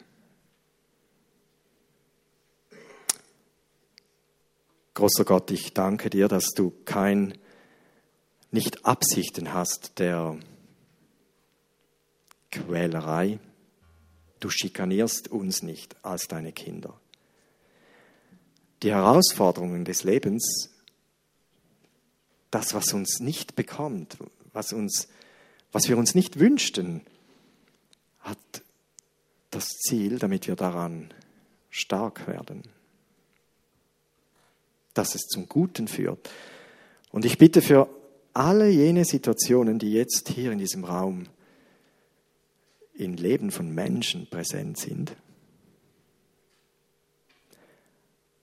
Großer 4.95 5.25
Gott, 5.25 5.51
ich 5.51 5.73
danke 5.73 6.09
dir, 6.09 6.27
dass 6.29 6.53
du 6.55 6.71
kein 6.85 7.37
nicht 8.51 8.85
Absichten 8.85 9.53
hast 9.53 9.99
der 9.99 10.39
Quälerei. 12.49 13.39
Du 14.39 14.49
schikanierst 14.49 15.29
uns 15.29 15.63
nicht 15.63 15.95
als 16.03 16.27
deine 16.27 16.51
Kinder. 16.51 16.99
Die 18.83 18.91
Herausforderungen 18.91 19.85
des 19.85 20.03
Lebens, 20.03 20.69
das, 22.51 22.73
was 22.73 22.93
uns 22.93 23.19
nicht 23.19 23.55
bekommt, 23.55 24.17
was, 24.53 24.73
uns, 24.73 25.07
was 25.71 25.87
wir 25.87 25.97
uns 25.97 26.15
nicht 26.15 26.39
wünschten, 26.39 27.01
hat 28.19 28.37
das 29.51 29.67
Ziel, 29.67 30.19
damit 30.19 30.47
wir 30.47 30.55
daran 30.55 31.13
stark 31.69 32.27
werden, 32.27 32.63
dass 34.93 35.15
es 35.15 35.23
zum 35.23 35.47
Guten 35.47 35.87
führt. 35.87 36.29
Und 37.11 37.25
ich 37.25 37.37
bitte 37.37 37.61
für 37.61 37.89
alle 38.33 38.69
jene 38.69 39.05
Situationen, 39.05 39.79
die 39.79 39.93
jetzt 39.93 40.29
hier 40.29 40.51
in 40.51 40.57
diesem 40.59 40.83
Raum 40.83 41.27
im 42.97 43.15
Leben 43.15 43.51
von 43.51 43.73
Menschen 43.73 44.27
präsent 44.29 44.77
sind, 44.79 45.15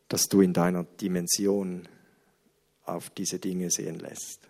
dass 0.08 0.28
du 0.28 0.40
in 0.40 0.52
deiner 0.52 0.84
Dimension 0.84 1.88
auf 2.84 3.10
diese 3.10 3.38
Dinge 3.38 3.70
sehen 3.70 3.98
lässt. 3.98 4.40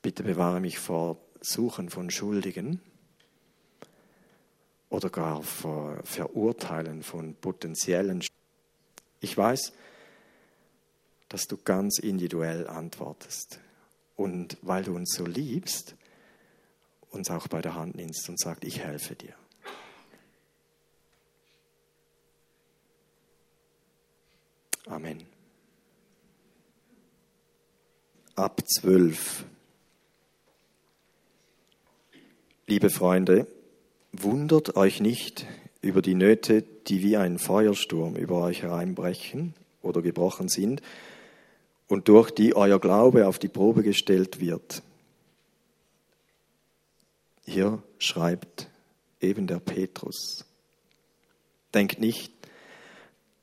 Bitte 0.00 0.22
bewahre 0.22 0.60
mich 0.60 0.78
vor 0.78 1.18
Suchen 1.40 1.90
von 1.90 2.10
Schuldigen 2.10 2.80
oder 4.88 5.10
gar 5.10 5.42
vor 5.42 6.00
Verurteilen 6.04 7.02
von 7.02 7.34
potenziellen. 7.34 8.22
Ich 9.20 9.36
weiß, 9.36 9.72
dass 11.28 11.46
du 11.46 11.56
ganz 11.56 11.98
individuell 11.98 12.66
antwortest. 12.66 13.58
Und 14.16 14.58
weil 14.60 14.84
du 14.84 14.94
uns 14.94 15.14
so 15.14 15.24
liebst, 15.24 15.96
uns 17.12 17.30
auch 17.30 17.48
bei 17.48 17.62
der 17.62 17.74
Hand 17.74 17.94
nimmst 17.94 18.28
und 18.28 18.40
sagst, 18.40 18.64
ich 18.64 18.80
helfe 18.80 19.14
dir. 19.14 19.34
Amen. 24.86 25.22
Ab 28.34 28.62
zwölf. 28.66 29.44
Liebe 32.66 32.90
Freunde, 32.90 33.46
wundert 34.12 34.76
euch 34.76 35.00
nicht 35.00 35.46
über 35.82 36.02
die 36.02 36.14
Nöte, 36.14 36.62
die 36.62 37.02
wie 37.02 37.16
ein 37.16 37.38
Feuersturm 37.38 38.16
über 38.16 38.42
euch 38.42 38.62
hereinbrechen 38.62 39.54
oder 39.82 40.00
gebrochen 40.02 40.48
sind 40.48 40.82
und 41.88 42.08
durch 42.08 42.30
die 42.30 42.56
euer 42.56 42.80
Glaube 42.80 43.26
auf 43.26 43.38
die 43.38 43.48
Probe 43.48 43.82
gestellt 43.82 44.40
wird. 44.40 44.82
Hier 47.52 47.82
schreibt 47.98 48.70
eben 49.20 49.46
der 49.46 49.58
Petrus. 49.58 50.46
Denkt 51.74 52.00
nicht, 52.00 52.32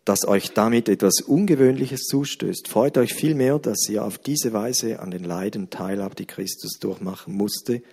dass 0.03 0.27
euch 0.27 0.51
damit 0.55 0.89
etwas 0.89 1.21
Ungewöhnliches 1.21 2.07
zustößt. 2.07 2.67
Freut 2.67 2.97
euch 2.97 3.13
vielmehr, 3.13 3.59
dass 3.59 3.87
ihr 3.87 4.03
auf 4.03 4.17
diese 4.17 4.51
Weise 4.51 4.99
an 4.99 5.11
den 5.11 5.23
Leiden 5.23 5.69
teilhabt, 5.69 6.17
die 6.17 6.25
Christus 6.25 6.79
durchmachen 6.79 7.35
musste, 7.35 7.83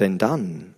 denn 0.00 0.18
dann 0.18 0.74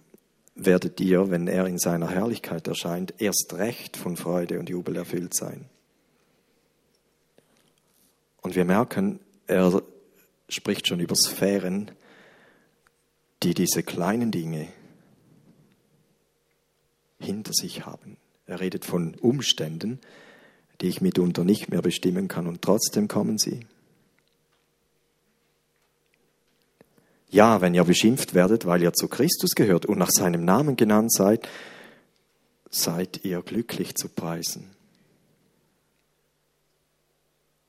werdet 0.55 1.01
ihr, 1.01 1.31
wenn 1.31 1.49
er 1.49 1.65
in 1.65 1.79
seiner 1.79 2.11
Herrlichkeit 2.11 2.69
erscheint, 2.69 3.15
erst 3.17 3.55
recht 3.55 3.97
von 3.97 4.19
Freude 4.19 4.59
und 4.59 4.69
Jubel 4.69 4.95
erfüllt 4.97 5.33
sein. 5.33 5.65
Und 8.43 8.57
wir 8.57 8.67
merken, 8.67 9.21
er 9.47 9.83
spricht 10.51 10.87
schon 10.87 11.01
über 11.01 11.17
Sphären, 11.17 11.93
die 13.43 13.55
diese 13.55 13.83
kleinen 13.83 14.31
Dinge 14.31 14.69
hinter 17.19 17.53
sich 17.53 17.87
haben. 17.87 18.17
Er 18.47 18.61
redet 18.61 18.85
von 18.85 19.15
Umständen, 19.15 20.01
die 20.81 20.89
ich 20.89 21.01
mitunter 21.01 21.45
nicht 21.45 21.69
mehr 21.69 21.83
bestimmen 21.83 22.29
kann 22.29 22.47
und 22.47 22.63
trotzdem 22.63 23.09
kommen 23.09 23.39
sie. 23.39 23.67
Ja, 27.29 27.61
wenn 27.61 27.75
ihr 27.75 27.85
beschimpft 27.85 28.35
werdet, 28.35 28.67
weil 28.67 28.83
ihr 28.83 28.93
zu 28.93 29.07
Christus 29.07 29.53
gehört 29.55 29.87
und 29.87 29.99
nach 29.99 30.11
seinem 30.11 30.45
Namen 30.45 30.77
genannt 30.77 31.13
seid, 31.13 31.49
seid 32.71 33.25
ihr 33.25 33.43
glücklich 33.43 33.95
zu 33.95 34.09
preisen. 34.09 34.71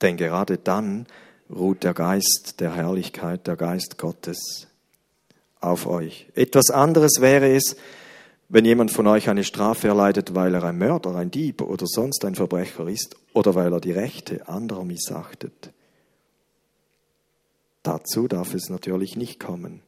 Denn 0.00 0.16
gerade 0.16 0.58
dann 0.58 1.06
ruht 1.48 1.84
der 1.84 1.94
Geist 1.94 2.56
der 2.58 2.74
Herrlichkeit, 2.74 3.46
der 3.46 3.56
Geist 3.56 3.98
Gottes 3.98 4.66
auf 5.62 5.86
euch. 5.86 6.26
Etwas 6.34 6.70
anderes 6.70 7.20
wäre 7.20 7.54
es, 7.54 7.76
wenn 8.48 8.64
jemand 8.64 8.90
von 8.90 9.06
euch 9.06 9.30
eine 9.30 9.44
Strafe 9.44 9.88
erleidet, 9.88 10.34
weil 10.34 10.54
er 10.54 10.64
ein 10.64 10.76
Mörder, 10.76 11.14
ein 11.14 11.30
Dieb 11.30 11.62
oder 11.62 11.86
sonst 11.86 12.24
ein 12.24 12.34
Verbrecher 12.34 12.86
ist 12.86 13.16
oder 13.32 13.54
weil 13.54 13.72
er 13.72 13.80
die 13.80 13.92
Rechte 13.92 14.46
anderer 14.48 14.84
missachtet. 14.84 15.72
Dazu 17.82 18.28
darf 18.28 18.54
es 18.54 18.68
natürlich 18.68 19.16
nicht 19.16 19.40
kommen. 19.40 19.80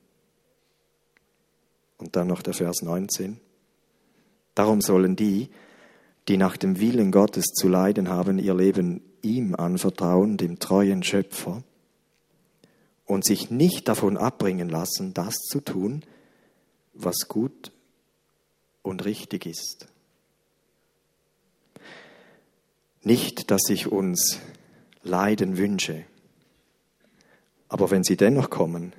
Und 1.99 2.17
dann 2.17 2.27
noch 2.27 2.43
der 2.43 2.55
Vers 2.55 2.83
19. 2.83 3.39
Darum 4.55 4.81
sollen 4.81 5.17
die, 5.17 5.51
die 6.29 6.37
nach 6.37 6.57
dem 6.57 6.81
Willen 6.81 7.13
Gottes 7.13 7.47
zu 7.47 7.69
leiden 7.69 8.09
haben, 8.09 8.39
ihr 8.39 8.55
Leben 8.55 9.03
ihm 9.23 9.55
anvertrauen, 9.55 10.37
dem 10.37 10.59
treuen 10.59 11.03
Schöpfer, 11.03 11.63
und 13.07 13.25
sich 13.25 13.51
nicht 13.51 13.89
davon 13.89 14.17
abbringen 14.17 14.69
lassen, 14.69 15.15
das 15.15 15.35
zu 15.35 15.61
tun, 15.61 16.05
was 16.95 17.29
gut 17.29 17.73
und 18.83 19.05
richtig 19.05 19.47
ist. 19.47 19.87
Nicht, 23.03 23.51
dass 23.51 23.69
ich 23.69 23.89
uns 23.89 24.39
Leiden 25.03 25.59
wünsche, 25.59 26.07
aber 27.69 27.91
wenn 27.91 28.05
sie 28.05 28.17
dennoch 28.17 28.49
kommen, 28.51 28.95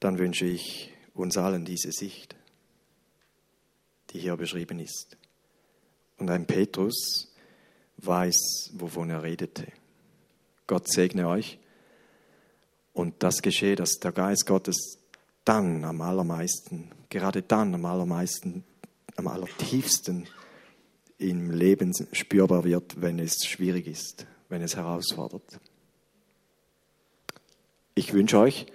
dann 0.00 0.18
wünsche 0.18 0.46
ich 0.46 0.92
uns 1.14 1.36
allen 1.36 1.64
diese 1.64 1.92
Sicht, 1.92 2.36
die 4.10 4.18
hier 4.18 4.36
beschrieben 4.36 4.80
ist. 4.80 5.16
Und 6.16 6.30
ein 6.30 6.46
Petrus 6.46 7.32
weiß, 7.98 8.70
wovon 8.74 9.10
er 9.10 9.22
redete. 9.22 9.66
Gott 10.66 10.90
segne 10.90 11.28
euch 11.28 11.58
und 12.98 13.22
das 13.22 13.42
geschehe, 13.42 13.76
dass 13.76 14.00
der 14.00 14.10
Geist 14.10 14.44
Gottes 14.44 14.98
dann 15.44 15.84
am 15.84 16.00
allermeisten, 16.00 16.90
gerade 17.08 17.42
dann 17.42 17.72
am 17.72 17.84
allermeisten, 17.84 18.64
am 19.14 19.28
allertiefsten 19.28 20.26
im 21.16 21.52
Leben 21.52 21.92
spürbar 22.10 22.64
wird, 22.64 23.00
wenn 23.00 23.20
es 23.20 23.46
schwierig 23.46 23.86
ist, 23.86 24.26
wenn 24.48 24.62
es 24.62 24.74
herausfordert. 24.74 25.60
Ich 27.94 28.12
wünsche 28.12 28.40
euch 28.40 28.66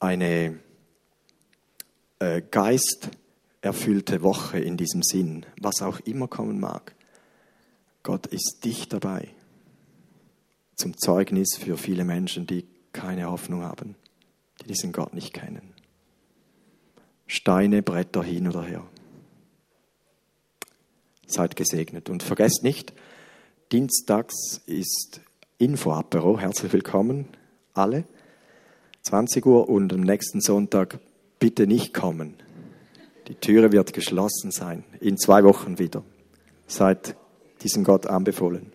eine 0.00 0.58
äh, 2.18 2.42
geisterfüllte 2.42 4.22
Woche 4.22 4.58
in 4.58 4.76
diesem 4.76 5.04
Sinn, 5.04 5.46
was 5.60 5.80
auch 5.80 6.00
immer 6.00 6.26
kommen 6.26 6.58
mag. 6.58 6.96
Gott 8.02 8.26
ist 8.26 8.64
dicht 8.64 8.92
dabei, 8.92 9.28
zum 10.74 10.98
Zeugnis 10.98 11.56
für 11.56 11.76
viele 11.76 12.04
Menschen, 12.04 12.48
die 12.48 12.71
keine 12.92 13.30
Hoffnung 13.30 13.62
haben 13.62 13.96
die 14.62 14.68
diesen 14.68 14.92
Gott 14.92 15.14
nicht 15.14 15.32
kennen. 15.32 15.74
Steine, 17.26 17.82
Bretter 17.82 18.22
hin 18.22 18.48
oder 18.48 18.62
her. 18.62 18.86
Seid 21.26 21.56
gesegnet 21.56 22.10
und 22.10 22.22
vergesst 22.22 22.62
nicht, 22.62 22.92
dienstags 23.72 24.60
ist 24.66 25.20
Info-Apero. 25.58 26.38
Herzlich 26.38 26.72
willkommen, 26.72 27.28
alle. 27.72 28.04
20 29.02 29.44
Uhr 29.46 29.68
und 29.68 29.92
am 29.92 30.00
nächsten 30.00 30.40
Sonntag 30.40 31.00
bitte 31.38 31.66
nicht 31.66 31.94
kommen. 31.94 32.34
Die 33.28 33.34
Türe 33.34 33.72
wird 33.72 33.92
geschlossen 33.92 34.50
sein. 34.50 34.84
In 35.00 35.16
zwei 35.16 35.42
Wochen 35.42 35.78
wieder. 35.78 36.04
Seid 36.66 37.16
diesem 37.62 37.82
Gott 37.82 38.06
anbefohlen. 38.06 38.72